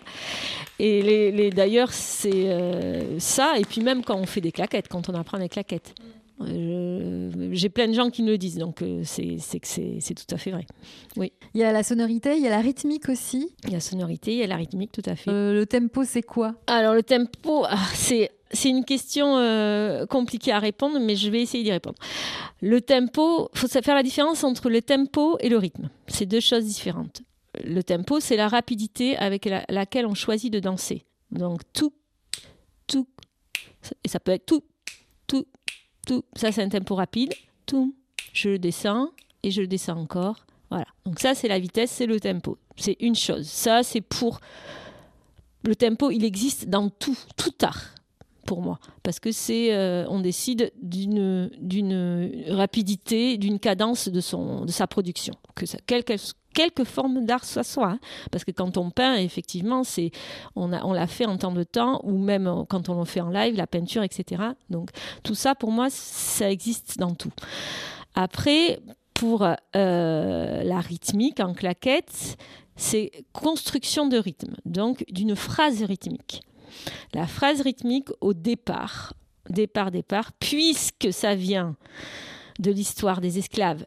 Et 0.79 1.03
les, 1.31 1.51
d'ailleurs, 1.51 1.93
c'est 1.93 2.57
ça. 3.19 3.53
Et 3.59 3.65
puis 3.65 3.81
même 3.81 4.03
quand 4.03 4.15
on 4.15 4.25
fait 4.25 4.41
des 4.41 4.51
claquettes, 4.51 4.87
quand 4.87 5.09
on 5.09 5.13
apprend 5.13 5.37
des 5.37 5.49
claquettes. 5.49 5.93
J'ai 6.39 7.69
plein 7.69 7.87
de 7.87 7.93
gens 7.93 8.09
qui 8.09 8.21
me 8.23 8.29
le 8.29 8.37
disent, 8.37 8.57
donc 8.57 8.81
euh, 8.81 9.01
c'est 9.03 9.37
que 9.59 9.67
c'est 9.67 10.13
tout 10.13 10.35
à 10.35 10.37
fait 10.37 10.51
vrai. 10.51 10.65
Oui. 11.15 11.31
Il 11.53 11.61
y 11.61 11.63
a 11.63 11.71
la 11.71 11.83
sonorité, 11.83 12.35
il 12.35 12.43
y 12.43 12.47
a 12.47 12.49
la 12.49 12.59
rythmique 12.59 13.07
aussi. 13.09 13.53
Il 13.63 13.69
y 13.69 13.73
a 13.73 13.77
la 13.77 13.79
sonorité, 13.79 14.33
il 14.33 14.39
y 14.39 14.43
a 14.43 14.47
la 14.47 14.57
rythmique, 14.57 14.91
tout 14.91 15.01
à 15.05 15.15
fait. 15.15 15.29
Euh, 15.29 15.53
le 15.53 15.65
tempo, 15.65 16.03
c'est 16.03 16.21
quoi? 16.21 16.55
Alors 16.67 16.93
le 16.93 17.03
tempo, 17.03 17.65
ah, 17.69 17.77
c'est 17.93 18.31
c'est 18.51 18.69
une 18.69 18.85
question 18.85 19.37
euh, 19.37 20.05
compliquée 20.05 20.51
à 20.51 20.59
répondre, 20.59 20.99
mais 20.99 21.15
je 21.15 21.29
vais 21.29 21.41
essayer 21.41 21.63
d'y 21.63 21.71
répondre. 21.71 21.97
Le 22.61 22.79
tempo, 22.81 23.49
il 23.53 23.59
faut 23.59 23.67
faire 23.67 23.95
la 23.95 24.03
différence 24.03 24.43
entre 24.43 24.69
le 24.69 24.81
tempo 24.81 25.37
et 25.39 25.49
le 25.49 25.57
rythme. 25.57 25.89
C'est 26.07 26.25
deux 26.25 26.39
choses 26.39 26.65
différentes. 26.65 27.21
Le 27.63 27.81
tempo, 27.81 28.19
c'est 28.19 28.35
la 28.35 28.47
rapidité 28.47 29.17
avec 29.17 29.49
laquelle 29.69 30.05
on 30.05 30.13
choisit 30.13 30.51
de 30.51 30.59
danser. 30.59 31.05
Donc 31.31 31.61
tout, 31.73 31.93
tout, 32.87 33.07
et 34.03 34.07
ça 34.07 34.19
peut 34.19 34.31
être 34.31 34.45
tout, 34.45 34.63
tout, 35.27 35.45
tout, 36.05 36.23
ça 36.35 36.51
c'est 36.51 36.63
un 36.63 36.69
tempo 36.69 36.95
rapide, 36.95 37.33
tout, 37.65 37.95
je 38.33 38.49
le 38.49 38.59
descends 38.59 39.09
et 39.43 39.51
je 39.51 39.61
le 39.61 39.67
descends 39.67 39.97
encore. 39.97 40.45
Voilà. 40.69 40.87
Donc 41.05 41.19
ça 41.19 41.35
c'est 41.35 41.47
la 41.47 41.59
vitesse, 41.59 41.91
c'est 41.91 42.05
le 42.05 42.19
tempo. 42.19 42.57
C'est 42.77 42.97
une 42.99 43.15
chose. 43.15 43.47
Ça 43.47 43.83
c'est 43.83 44.01
pour 44.01 44.39
le 45.63 45.75
tempo, 45.75 46.11
il 46.11 46.23
existe 46.23 46.69
dans 46.69 46.89
tout, 46.89 47.17
tout 47.37 47.53
art 47.61 47.95
pour 48.45 48.61
moi 48.61 48.79
parce 49.01 49.19
que 49.19 49.31
c'est 49.31 49.73
euh, 49.73 50.05
on 50.07 50.19
décide 50.19 50.71
d'une 50.81 51.49
rapidité, 52.49 53.37
d'une 53.37 53.59
cadence 53.59 54.07
de 54.07 54.21
son 54.21 54.65
de 54.65 54.71
sa 54.71 54.87
production, 54.87 55.33
que 55.55 55.65
ça, 55.65 55.79
qu'elle 55.85 56.03
quelque 56.55 56.83
forme 56.83 57.25
d'art 57.25 57.45
ce 57.45 57.61
soit. 57.61 57.91
Hein. 57.91 57.99
Parce 58.31 58.43
que 58.43 58.51
quand 58.51 58.77
on 58.77 58.89
peint, 58.89 59.15
effectivement, 59.17 59.83
c'est 59.83 60.09
on, 60.55 60.73
on 60.73 60.93
l'a 60.93 61.05
fait 61.05 61.27
en 61.27 61.37
temps 61.37 61.51
de 61.51 61.63
temps, 61.63 62.01
ou 62.03 62.17
même 62.17 62.65
quand 62.67 62.89
on 62.89 62.97
le 62.97 63.05
fait 63.05 63.21
en 63.21 63.29
live, 63.29 63.55
la 63.55 63.67
peinture, 63.67 64.01
etc. 64.01 64.41
Donc 64.71 64.89
tout 65.21 65.35
ça, 65.35 65.53
pour 65.53 65.71
moi, 65.71 65.89
ça 65.91 66.49
existe 66.49 66.97
dans 66.97 67.13
tout. 67.13 67.31
Après, 68.15 68.79
pour 69.13 69.43
euh, 69.43 70.63
la 70.63 70.79
rythmique 70.79 71.39
en 71.39 71.53
claquette, 71.53 72.37
c'est 72.75 73.11
construction 73.31 74.07
de 74.07 74.17
rythme, 74.17 74.55
donc 74.65 75.05
d'une 75.09 75.35
phrase 75.35 75.83
rythmique. 75.83 76.41
La 77.13 77.27
phrase 77.27 77.61
rythmique 77.61 78.09
au 78.21 78.33
départ, 78.33 79.13
départ, 79.49 79.91
départ, 79.91 80.31
puisque 80.33 81.13
ça 81.13 81.35
vient 81.35 81.75
de 82.59 82.71
l'histoire 82.71 83.21
des 83.21 83.37
esclaves 83.37 83.85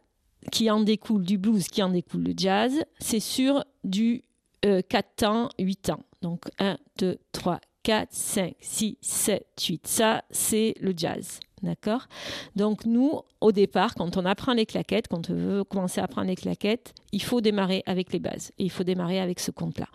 qui 0.51 0.69
en 0.69 0.81
découle 0.81 1.23
du 1.23 1.37
blues, 1.37 1.67
qui 1.67 1.81
en 1.83 1.89
découle 1.89 2.23
le 2.23 2.33
jazz, 2.35 2.83
c'est 2.99 3.19
sur 3.19 3.63
du 3.83 4.23
4 4.61 4.65
euh, 4.65 5.01
temps, 5.15 5.49
8 5.59 5.75
temps. 5.77 6.03
Donc 6.21 6.45
1, 6.59 6.77
2, 6.97 7.17
3, 7.31 7.59
4, 7.83 8.09
5, 8.11 8.55
6, 8.59 8.97
7, 9.01 9.45
8. 9.67 9.87
Ça, 9.87 10.23
c'est 10.31 10.75
le 10.81 10.93
jazz. 10.95 11.39
D'accord? 11.61 12.07
Donc 12.55 12.85
nous, 12.85 13.21
au 13.41 13.51
départ, 13.51 13.95
quand 13.95 14.15
on 14.15 14.25
apprend 14.25 14.53
les 14.53 14.65
claquettes, 14.65 15.07
quand 15.07 15.29
on 15.29 15.33
veut 15.33 15.63
commencer 15.63 15.99
à 15.99 16.05
apprendre 16.05 16.27
les 16.27 16.35
claquettes, 16.35 16.93
il 17.11 17.21
faut 17.21 17.41
démarrer 17.41 17.83
avec 17.85 18.13
les 18.13 18.19
bases. 18.19 18.51
Et 18.57 18.63
il 18.63 18.71
faut 18.71 18.83
démarrer 18.83 19.19
avec 19.19 19.39
ce 19.39 19.51
compte-là. 19.51 19.87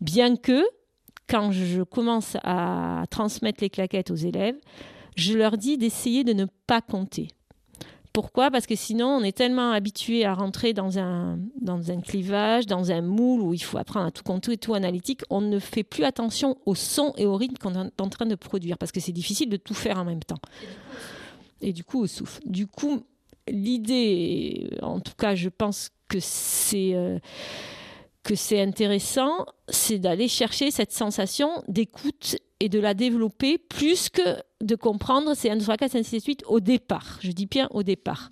Bien 0.00 0.36
que, 0.36 0.64
quand 1.28 1.52
je 1.52 1.82
commence 1.82 2.36
à 2.42 3.04
transmettre 3.10 3.62
les 3.62 3.68
claquettes 3.68 4.10
aux 4.10 4.16
élèves, 4.16 4.56
je 5.14 5.34
leur 5.34 5.58
dis 5.58 5.76
d'essayer 5.76 6.24
de 6.24 6.32
ne 6.32 6.46
pas 6.66 6.80
compter. 6.80 7.28
Pourquoi? 8.12 8.50
Parce 8.50 8.66
que 8.66 8.74
sinon, 8.74 9.06
on 9.08 9.22
est 9.22 9.36
tellement 9.36 9.72
habitué 9.72 10.24
à 10.24 10.34
rentrer 10.34 10.72
dans 10.72 10.98
un, 10.98 11.38
dans 11.60 11.90
un 11.90 12.00
clivage, 12.00 12.66
dans 12.66 12.90
un 12.90 13.00
moule 13.00 13.42
où 13.42 13.54
il 13.54 13.62
faut 13.62 13.78
apprendre 13.78 14.06
à 14.06 14.10
tout 14.10 14.22
compter 14.22 14.52
et 14.52 14.56
tout 14.56 14.74
analytique, 14.74 15.22
on 15.30 15.40
ne 15.40 15.58
fait 15.58 15.84
plus 15.84 16.04
attention 16.04 16.56
au 16.66 16.74
son 16.74 17.12
et 17.16 17.26
au 17.26 17.36
rythme 17.36 17.56
qu'on 17.58 17.74
est 17.74 18.00
en 18.00 18.08
train 18.08 18.26
de 18.26 18.34
produire, 18.34 18.78
parce 18.78 18.92
que 18.92 19.00
c'est 19.00 19.12
difficile 19.12 19.48
de 19.48 19.56
tout 19.56 19.74
faire 19.74 19.98
en 19.98 20.04
même 20.04 20.22
temps. 20.22 20.40
Et 21.60 21.72
du 21.72 21.84
coup, 21.84 22.00
au 22.00 22.06
souffle. 22.06 22.40
Du 22.46 22.66
coup, 22.66 23.02
l'idée, 23.48 24.70
en 24.82 25.00
tout 25.00 25.14
cas, 25.16 25.34
je 25.34 25.48
pense 25.48 25.90
que 26.08 26.18
c'est... 26.20 26.94
Euh, 26.94 27.18
que 28.22 28.34
c'est 28.34 28.60
intéressant, 28.60 29.46
c'est 29.68 29.98
d'aller 29.98 30.28
chercher 30.28 30.70
cette 30.70 30.92
sensation 30.92 31.62
d'écoute 31.68 32.36
et 32.60 32.68
de 32.68 32.80
la 32.80 32.94
développer 32.94 33.58
plus 33.58 34.08
que 34.08 34.42
de 34.60 34.74
comprendre 34.74 35.34
ces 35.34 35.50
1, 35.50 35.56
2, 35.56 35.62
3, 35.62 35.76
4, 35.76 35.92
5, 35.92 36.04
6, 36.04 36.24
8 36.24 36.44
au 36.46 36.60
départ. 36.60 37.18
Je 37.22 37.30
dis 37.30 37.46
bien 37.46 37.68
au 37.70 37.82
départ. 37.82 38.28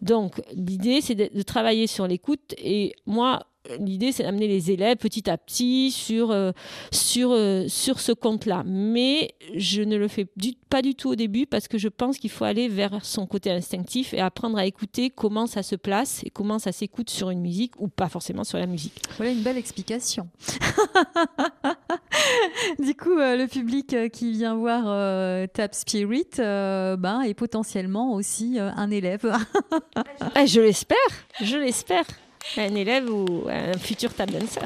Donc, 0.00 0.42
l'idée, 0.52 1.00
c'est 1.00 1.14
de, 1.14 1.42
travailler 1.42 1.86
sur 1.86 2.06
l'écoute. 2.08 2.54
Et 2.58 2.94
moi, 3.06 3.46
l'idée, 3.78 4.12
c'est 4.12 4.22
d'amener 4.22 4.48
les 4.48 4.70
élèves 4.70 4.96
petit 4.96 5.28
à 5.30 5.38
petit 5.38 5.90
sur, 5.90 6.30
euh, 6.30 6.52
sur, 6.90 7.30
euh, 7.32 7.66
sur 7.68 8.00
ce 8.00 8.12
compte-là. 8.12 8.62
Mais 8.66 9.34
je 9.54 9.82
ne 9.82 9.96
le 9.96 10.08
fais 10.08 10.26
pas 10.68 10.82
du 10.82 10.94
tout 10.94 11.10
au 11.10 11.14
début 11.14 11.46
parce 11.46 11.68
que 11.68 11.78
je 11.78 11.88
pense 11.88 12.18
qu'il 12.18 12.30
faut 12.30 12.44
aller 12.44 12.68
vers 12.68 13.04
son 13.04 13.26
côté 13.26 13.50
instinctif 13.50 14.14
et 14.14 14.20
apprendre 14.20 14.58
à 14.58 14.66
écouter 14.66 15.10
comment 15.10 15.46
ça 15.46 15.62
se 15.62 15.76
place 15.76 16.22
et 16.24 16.30
comment 16.30 16.58
ça 16.58 16.72
s'écoute 16.72 17.10
sur 17.10 17.30
une 17.30 17.40
musique 17.40 17.74
ou 17.78 17.88
pas 17.88 18.08
forcément 18.08 18.44
sur 18.44 18.58
la 18.58 18.66
musique. 18.66 19.02
Voilà 19.16 19.32
une 19.32 19.42
belle 19.42 19.58
explication. 19.58 20.28
du 22.78 22.94
coup, 22.94 23.18
euh, 23.18 23.36
le 23.36 23.46
public 23.46 23.94
qui 24.12 24.32
vient 24.32 24.56
voir 24.56 24.84
Tap 25.52 25.74
Spirit 25.74 26.26
ben, 26.36 27.22
est 27.22 27.34
potentiellement 27.34 28.14
aussi 28.14 28.58
un 28.58 28.90
élève. 28.90 29.32
Ah, 30.34 30.46
je 30.46 30.60
l'espère, 30.60 30.96
je 31.42 31.56
l'espère 31.56 32.04
un 32.56 32.74
élève 32.74 33.10
ou 33.10 33.46
un 33.48 33.76
futur 33.78 34.12
table 34.14 34.32
dancer. 34.32 34.60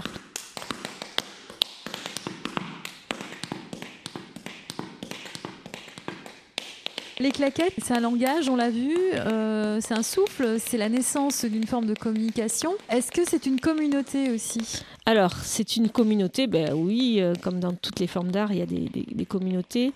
Les 7.18 7.30
claquettes, 7.30 7.72
c'est 7.82 7.94
un 7.94 8.00
langage, 8.00 8.50
on 8.50 8.56
l'a 8.56 8.68
vu, 8.68 8.94
euh, 9.14 9.78
c'est 9.80 9.94
un 9.94 10.02
souffle, 10.02 10.60
c'est 10.60 10.76
la 10.76 10.90
naissance 10.90 11.46
d'une 11.46 11.66
forme 11.66 11.86
de 11.86 11.94
communication. 11.94 12.72
Est-ce 12.90 13.10
que 13.10 13.22
c'est 13.26 13.46
une 13.46 13.58
communauté 13.58 14.30
aussi? 14.30 14.82
Alors, 15.06 15.32
c'est 15.42 15.76
une 15.76 15.88
communauté, 15.88 16.46
ben 16.46 16.74
oui, 16.74 17.16
euh, 17.20 17.32
comme 17.40 17.58
dans 17.58 17.72
toutes 17.72 18.00
les 18.00 18.06
formes 18.06 18.30
d'art, 18.30 18.52
il 18.52 18.58
y 18.58 18.62
a 18.62 18.66
des, 18.66 19.24
communautés. 19.24 19.94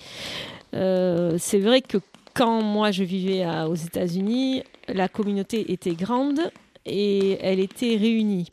Euh, 0.74 1.36
c'est 1.38 1.58
vrai 1.58 1.82
que 1.82 1.98
quand 2.32 2.62
moi 2.62 2.90
je 2.90 3.04
vivais 3.04 3.44
aux 3.66 3.74
États-Unis, 3.74 4.62
la 4.88 5.08
communauté 5.08 5.72
était 5.72 5.94
grande, 5.94 6.40
et 6.86 7.38
elle 7.40 7.60
était 7.60 7.96
réunie 7.96 8.48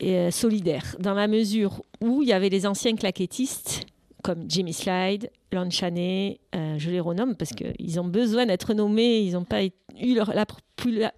et 0.00 0.30
solidaire, 0.30 0.96
dans 0.98 1.14
la 1.14 1.28
mesure 1.28 1.82
où 2.00 2.22
il 2.22 2.28
y 2.28 2.32
avait 2.32 2.48
les 2.48 2.66
anciens 2.66 2.96
claquettistes 2.96 3.86
comme 4.24 4.46
Jimmy 4.48 4.72
Slide, 4.72 5.30
Lon 5.52 5.68
Chaney, 5.70 6.40
euh, 6.56 6.78
je 6.78 6.90
les 6.90 6.98
renomme 6.98 7.36
parce 7.36 7.50
qu'ils 7.50 8.00
ont 8.00 8.06
besoin 8.06 8.46
d'être 8.46 8.72
nommés, 8.72 9.20
ils 9.20 9.34
n'ont 9.34 9.44
pas 9.44 9.62
eu 9.64 9.70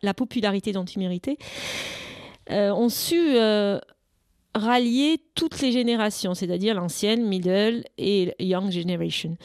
la, 0.03 0.15
popularité 0.15 0.73
dont 0.73 0.85
ils 0.85 0.99
méritaient, 0.99 1.39
euh, 2.51 2.73
ont 2.73 2.89
su 2.89 3.17
euh, 3.17 3.79
rallier 4.57 5.19
toutes 5.35 5.61
les 5.61 5.73
générations, 5.73 6.35
c'est-à-dire 6.35 6.75
l'ancienne, 6.75 7.27
middle 7.27 7.85
et 7.99 8.35
young 8.39 8.71
generation. 8.71 9.37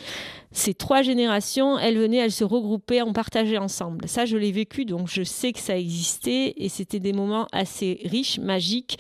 Ces 0.52 0.74
trois 0.74 1.02
générations, 1.02 1.78
elles 1.78 1.97
venaient, 1.97 2.17
elles 2.17 2.32
se 2.32 2.43
regroupaient, 2.43 3.02
on 3.02 3.13
partageait 3.13 3.58
ensemble. 3.58 4.08
Ça, 4.08 4.26
je 4.26 4.38
l'ai 4.38 4.52
vécu, 4.52 4.86
donc 4.86 5.08
je 5.10 5.24
sais 5.24 5.54
que 5.54 5.60
ça 5.60 5.78
existait 5.78 6.54
et 6.58 6.69
c'était 6.69 7.00
des 7.00 7.13
moments 7.13 7.47
assez 7.52 8.00
riches, 8.06 8.39
magiques 8.39 8.97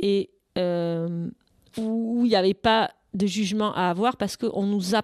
et 0.00 0.30
où 0.56 2.24
il 2.24 2.28
n'y 2.28 2.36
avait 2.36 2.54
pas 2.54 2.90
de 3.16 3.26
jugement 3.26 3.74
à 3.74 3.88
avoir 3.88 4.16
parce 4.16 4.36
qu'on 4.36 4.66
nous, 4.66 4.94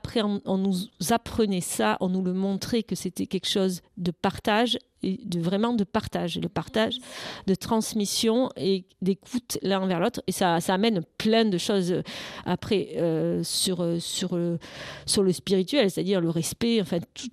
on 0.44 0.58
nous 0.58 0.76
apprenait 1.10 1.60
ça, 1.60 1.96
on 2.00 2.08
nous 2.08 2.22
le 2.22 2.32
montrait 2.32 2.82
que 2.82 2.94
c'était 2.94 3.26
quelque 3.26 3.48
chose 3.48 3.80
de 3.96 4.10
partage, 4.10 4.78
et 5.02 5.18
de 5.24 5.40
vraiment 5.40 5.72
de 5.72 5.84
partage, 5.84 6.38
le 6.38 6.48
partage 6.48 6.98
de 7.46 7.54
transmission 7.54 8.50
et 8.56 8.84
d'écoute 9.00 9.58
l'un 9.62 9.86
vers 9.86 10.00
l'autre. 10.00 10.22
Et 10.26 10.32
ça, 10.32 10.58
amène 10.68 11.02
plein 11.18 11.44
de 11.44 11.58
choses 11.58 11.92
euh, 11.92 12.02
après 12.44 12.90
euh, 12.96 13.42
sur, 13.42 13.82
euh, 13.82 13.98
sur, 13.98 14.36
le 14.36 15.32
spirituel, 15.32 15.90
c'est-à-dire 15.90 16.20
le 16.20 16.30
respect, 16.30 16.80
enfin 16.80 16.98
tout, 17.14 17.28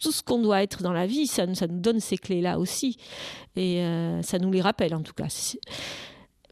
ce 0.00 0.22
qu'on 0.22 0.40
doit 0.40 0.62
être 0.62 0.82
dans 0.82 0.92
la 0.92 1.06
vie, 1.06 1.26
ça 1.26 1.46
nous 1.46 1.54
donne 1.68 2.00
ces 2.00 2.16
clés-là 2.16 2.58
aussi. 2.58 2.96
Et 3.56 3.84
ça 4.22 4.38
nous 4.38 4.50
les 4.50 4.62
rappelle 4.62 4.94
en 4.94 5.02
tout 5.02 5.12
cas. 5.12 5.28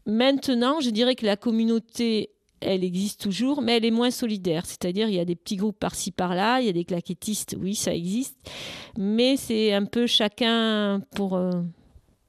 Maintenant, 0.05 0.79
je 0.79 0.91
dirais 0.91 1.15
que 1.15 1.25
la 1.25 1.35
communauté 1.35 2.32
elle 2.65 2.83
existe 2.83 3.21
toujours, 3.21 3.61
mais 3.61 3.77
elle 3.77 3.85
est 3.85 3.91
moins 3.91 4.11
solidaire. 4.11 4.65
C'est-à-dire, 4.65 5.07
il 5.07 5.15
y 5.15 5.19
a 5.19 5.25
des 5.25 5.35
petits 5.35 5.55
groupes 5.55 5.79
par-ci 5.79 6.11
par-là, 6.11 6.61
il 6.61 6.67
y 6.67 6.69
a 6.69 6.73
des 6.73 6.85
claquettistes, 6.85 7.55
oui, 7.59 7.75
ça 7.75 7.93
existe, 7.93 8.37
mais 8.97 9.37
c'est 9.37 9.73
un 9.73 9.85
peu 9.85 10.07
chacun 10.07 11.01
pour, 11.15 11.35
euh, 11.35 11.51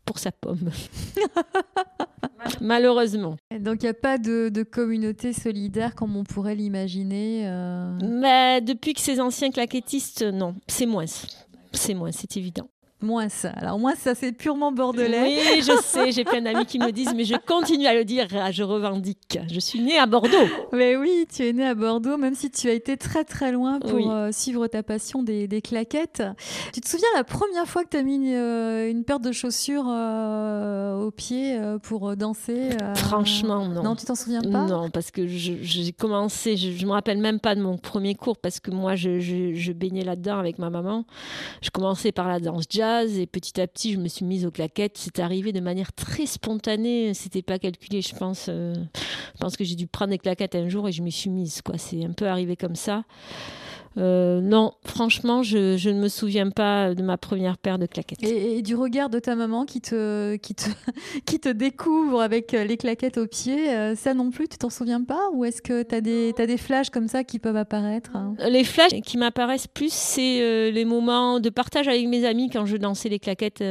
pour 0.05 0.19
sa 0.19 0.33
pomme. 0.33 0.71
Malheureusement. 2.61 3.37
Donc, 3.61 3.83
il 3.83 3.87
n'y 3.87 3.91
a 3.91 3.95
pas 3.95 4.19
de, 4.19 4.51
communauté 4.63 5.33
solidaire 5.33 5.95
comme 5.95 6.17
on 6.17 6.25
pourrait 6.25 6.55
l'imaginer 6.55 7.47
euh... 7.47 7.99
mais 8.03 8.61
depuis 8.61 8.95
que 8.95 9.01
ces 9.01 9.21
anciens 9.21 9.51
claquettistes, 9.51 10.23
non, 10.23 10.55
c'est 10.67 10.87
moins. 10.87 11.05
C'est 11.73 11.95
moins, 11.95 12.13
c'est 12.13 12.37
évident. 12.37 12.69
Moins 13.05 13.29
ça. 13.29 13.51
Alors 13.51 13.79
moins 13.79 13.95
ça, 13.97 14.15
c'est 14.15 14.33
purement 14.33 14.73
bordelais. 14.73 15.25
Oui, 15.25 15.61
je 15.61 15.79
sais, 15.83 16.11
j'ai 16.11 16.25
plein 16.25 16.41
d'amis 16.41 16.65
qui 16.65 16.79
me 16.79 16.91
disent, 16.91 17.13
mais 17.15 17.25
je 17.25 17.35
continue 17.35 17.87
à 17.87 17.93
le 17.93 18.07
dire, 18.07 18.27
je 18.51 18.63
revendique. 18.63 19.39
Je 19.53 19.61
suis 19.61 19.81
née 19.81 19.99
à 19.99 20.07
Bordeaux. 20.07 20.49
Mais 20.73 20.97
oui, 20.97 21.27
tu 21.31 21.47
es 21.47 21.53
née 21.53 21.67
à 21.67 21.75
Bordeaux, 21.75 22.17
même 22.17 22.35
si 22.35 22.51
tu 22.51 22.71
as 22.71 22.73
été 22.73 22.97
très 22.97 23.25
très 23.25 23.53
loin 23.53 23.79
pour 23.79 24.11
euh, 24.11 24.31
suivre 24.33 24.67
ta 24.69 24.83
passion 24.83 25.23
des, 25.23 25.61
claquettes. 25.63 26.23
Tu 26.73 26.81
te 26.81 26.89
souviens 26.89 27.09
la 27.15 27.25
première 27.25 27.67
fois 27.67 27.85
que 27.85 27.91
tu 27.91 27.99
as 27.99 28.03
mis 28.03 28.17
une, 28.17 28.33
euh, 28.35 29.03
paire 29.07 29.21
de 29.21 29.33
chaussures 29.33 29.87
euh, 29.87 31.05
au 31.05 31.11
pied 31.11 31.61
pour 31.83 32.17
danser 32.17 32.71
Franchement, 32.97 33.69
non. 33.69 33.83
Non, 33.83 33.97
tu 33.97 34.07
t'en 34.07 34.15
souviens 34.15 34.41
pas? 34.41 34.65
Non, 34.67 34.89
parce 34.89 35.11
que 35.11 35.27
j'ai 35.27 35.93
commencé, 35.93 36.57
je, 36.57 36.83
ne 36.83 36.89
me 36.89 36.93
rappelle 36.93 37.19
même 37.19 37.39
pas 37.39 37.55
de 37.55 37.61
mon 37.61 37.77
premier 37.77 38.15
cours, 38.15 38.39
parce 38.39 38.61
que 38.61 38.71
moi, 38.71 38.95
je, 38.95 39.21
je 39.21 39.73
baignais 39.73 40.05
là-dedans 40.05 40.39
avec 40.39 40.59
ma 40.59 40.71
maman. 40.71 41.05
Je 41.61 41.69
commençais 41.69 42.13
par 42.13 42.29
la 42.29 42.41
danse 42.41 42.65
jazz 42.71 42.94
et 43.03 43.27
petit 43.27 43.61
à 43.61 43.67
petit 43.67 43.93
je 43.93 43.99
me 43.99 44.09
suis 44.09 44.25
mise 44.25 44.47
aux 44.47 44.51
claquettes. 44.51 44.97
C'est 44.97 45.19
arrivé 45.19 45.53
de 45.53 45.61
manière 45.61 45.93
très 45.93 46.27
spontanée, 46.27 47.13
c'était 47.15 47.43
pas 47.43 47.59
calculé, 47.59 48.01
je 48.01 48.15
pense. 48.15 48.47
Euh, 48.49 48.75
je 49.35 49.41
pense 49.41 49.57
que 49.57 49.65
j'ai 49.65 49.75
dû 49.75 49.87
prendre 49.87 50.11
des 50.11 50.19
claquettes 50.19 50.55
un 50.55 50.69
jour 50.69 50.89
et 50.89 50.93
je 50.93 51.03
m'y 51.03 51.13
suis 51.13 51.31
mise. 51.31 51.61
C'est 51.77 52.05
un 52.05 52.13
peu 52.13 52.27
arrivé 52.27 52.57
comme 52.57 52.77
ça. 52.77 53.05
Euh, 53.97 54.41
non, 54.41 54.73
franchement, 54.85 55.43
je, 55.43 55.77
je, 55.77 55.91
ne 55.91 56.01
me 56.01 56.09
souviens 56.09 56.51
pas 56.51 56.95
de 56.95 57.03
ma 57.03 57.17
première 57.17 57.59
paire 57.59 57.79
de 57.79 57.87
claquettes. 57.87 58.23
Et, 58.23 58.63
du 58.63 58.75
regard 58.75 59.09
de 59.09 59.19
ta 59.19 59.37
maman 59.37 59.65
qui 59.65 59.81
te, 59.81 60.37
qui 60.37 60.55
te, 60.55 60.69
qui 61.27 61.39
te 61.39 61.49
découvre 61.49 62.21
avec 62.21 62.53
les 62.53 62.77
claquettes 62.77 63.19
aux 63.19 63.27
pieds, 63.27 63.71
euh, 63.71 63.95
ça 63.95 64.15
non 64.15 64.31
plus, 64.31 64.49
tu 64.49 64.59
t'en 64.59 64.71
souviens 64.71 65.03
pas? 65.03 65.29
Ou 65.33 65.45
est-ce 65.45 65.63
que 65.63 65.83
tu 65.83 65.95
as 65.95 66.01
des, 66.01 66.35
as 66.39 66.47
des 66.47 66.57
flashs 66.57 66.91
comme 66.91 67.09
ça 67.09 67.23
qui 67.25 67.39
peuvent 67.39 67.57
apparaître 67.57 68.11
hein? 68.17 68.35
Les 68.49 68.65
flashs 68.65 69.01
qui 69.05 69.17
m'apparaissent 69.17 69.69
plus, 69.69 69.93
c'est 69.93 70.41
euh, 70.43 70.71
les 70.71 70.85
moments 70.85 71.39
de 71.39 71.51
partage 71.51 71.87
avec 71.87 72.07
mes 72.09 72.25
amis 72.25 72.51
quand 72.51 72.67
je 72.67 72.77
dansais 72.77 73.09
les 73.09 73.19
claquettes 73.19 73.63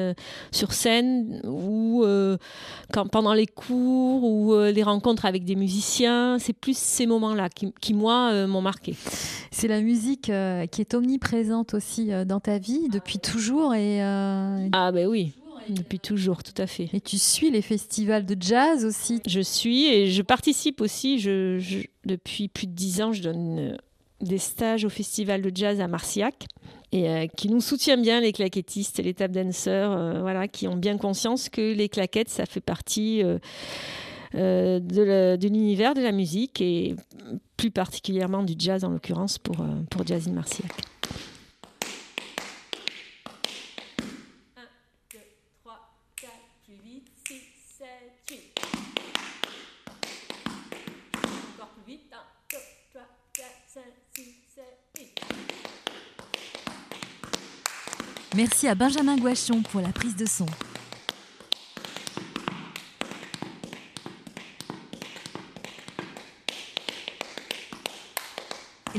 sur 0.52 0.72
scène 0.74 1.42
ou 1.46 2.06
quand, 2.94 3.08
pendant 3.08 3.34
les 3.34 3.48
cours 3.48 4.24
ou 4.24 4.56
les 4.56 4.84
rencontres 4.84 5.26
avec 5.26 5.44
des 5.44 5.56
musiciens. 5.56 6.38
C'est 6.40 6.54
plus 6.54 6.78
ces 6.78 7.06
moments-là 7.06 7.50
qui, 7.50 7.74
qui 7.82 7.94
moi, 7.94 8.48
m'ont 8.48 8.62
marqué. 8.62 8.96
C'est 9.52 9.68
la 9.68 9.82
musique 9.82 10.13
euh, 10.30 10.66
qui 10.66 10.82
est 10.82 10.94
omniprésente 10.94 11.74
aussi 11.74 12.12
euh, 12.12 12.26
dans 12.26 12.40
ta 12.40 12.58
vie 12.58 12.90
depuis 12.90 13.20
toujours. 13.20 13.74
Et, 13.74 14.04
euh, 14.04 14.68
ah 14.72 14.92
ben 14.92 15.08
oui. 15.08 15.34
Depuis 15.70 16.00
toujours, 16.00 16.44
tout 16.44 16.62
à 16.62 16.68
fait. 16.68 16.90
Et 16.92 17.00
tu 17.00 17.18
suis 17.18 17.50
les 17.50 17.62
festivals 17.62 18.26
de 18.26 18.36
jazz 18.38 18.84
aussi 18.84 19.22
Je 19.26 19.40
suis 19.40 19.86
et 19.86 20.12
je 20.12 20.22
participe 20.22 20.82
aussi. 20.82 21.20
Je, 21.20 21.86
depuis 22.06 22.50
plus 22.50 22.68
de 22.68 22.74
dix 22.74 23.02
ans, 23.02 23.14
je 23.14 23.24
donne 23.24 23.78
des 24.20 24.40
stages 24.40 24.84
au 24.84 24.90
festival 24.90 25.42
de 25.42 25.52
jazz 25.54 25.80
à 25.80 25.88
Marciac 25.88 26.48
et 26.92 27.30
qui 27.36 27.50
nous 27.50 27.62
soutient 27.62 27.98
bien 27.98 28.20
les 28.20 28.34
claquettistes 28.34 29.00
et 29.00 29.04
les 29.04 29.14
tap 29.14 29.32
dancers, 29.32 30.20
voilà, 30.22 30.48
qui 30.48 30.68
ont 30.68 30.76
bien 30.76 30.98
conscience 30.98 31.50
que 31.50 31.74
les 31.74 31.90
claquettes, 31.90 32.30
ça 32.30 32.46
fait 32.46 32.62
partie 32.62 33.24
euh, 33.24 33.40
de 34.34 35.48
l'univers 35.48 35.94
de, 35.94 36.02
la 36.02 36.12
musique 36.12 36.62
et 36.62 36.96
plus 37.58 37.72
particulièrement 37.72 38.44
du 38.44 38.56
jazz 38.58 38.84
en 38.84 38.90
l'occurrence 38.90 39.38
pour, 39.38 39.62
euh, 39.62 39.84
pour 39.90 40.06
Jazzine 40.06 40.34
Marciac. 40.34 40.72
Merci 58.36 58.68
à 58.68 58.74
Benjamin 58.74 59.16
Guachon 59.18 59.62
pour 59.62 59.80
la 59.80 59.90
prise 59.90 60.16
de 60.16 60.26
son. 60.26 60.48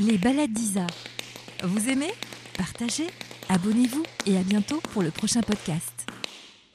Les 0.05 0.19
balades 0.19 0.53
d'Isa. 0.53 0.85
Vous 1.63 1.89
aimez? 1.89 2.13
Partagez, 2.55 3.07
abonnez-vous 3.49 4.03
et 4.27 4.37
à 4.37 4.43
bientôt 4.43 4.79
pour 4.93 5.01
le 5.01 5.09
prochain 5.09 5.41
podcast. 5.41 5.94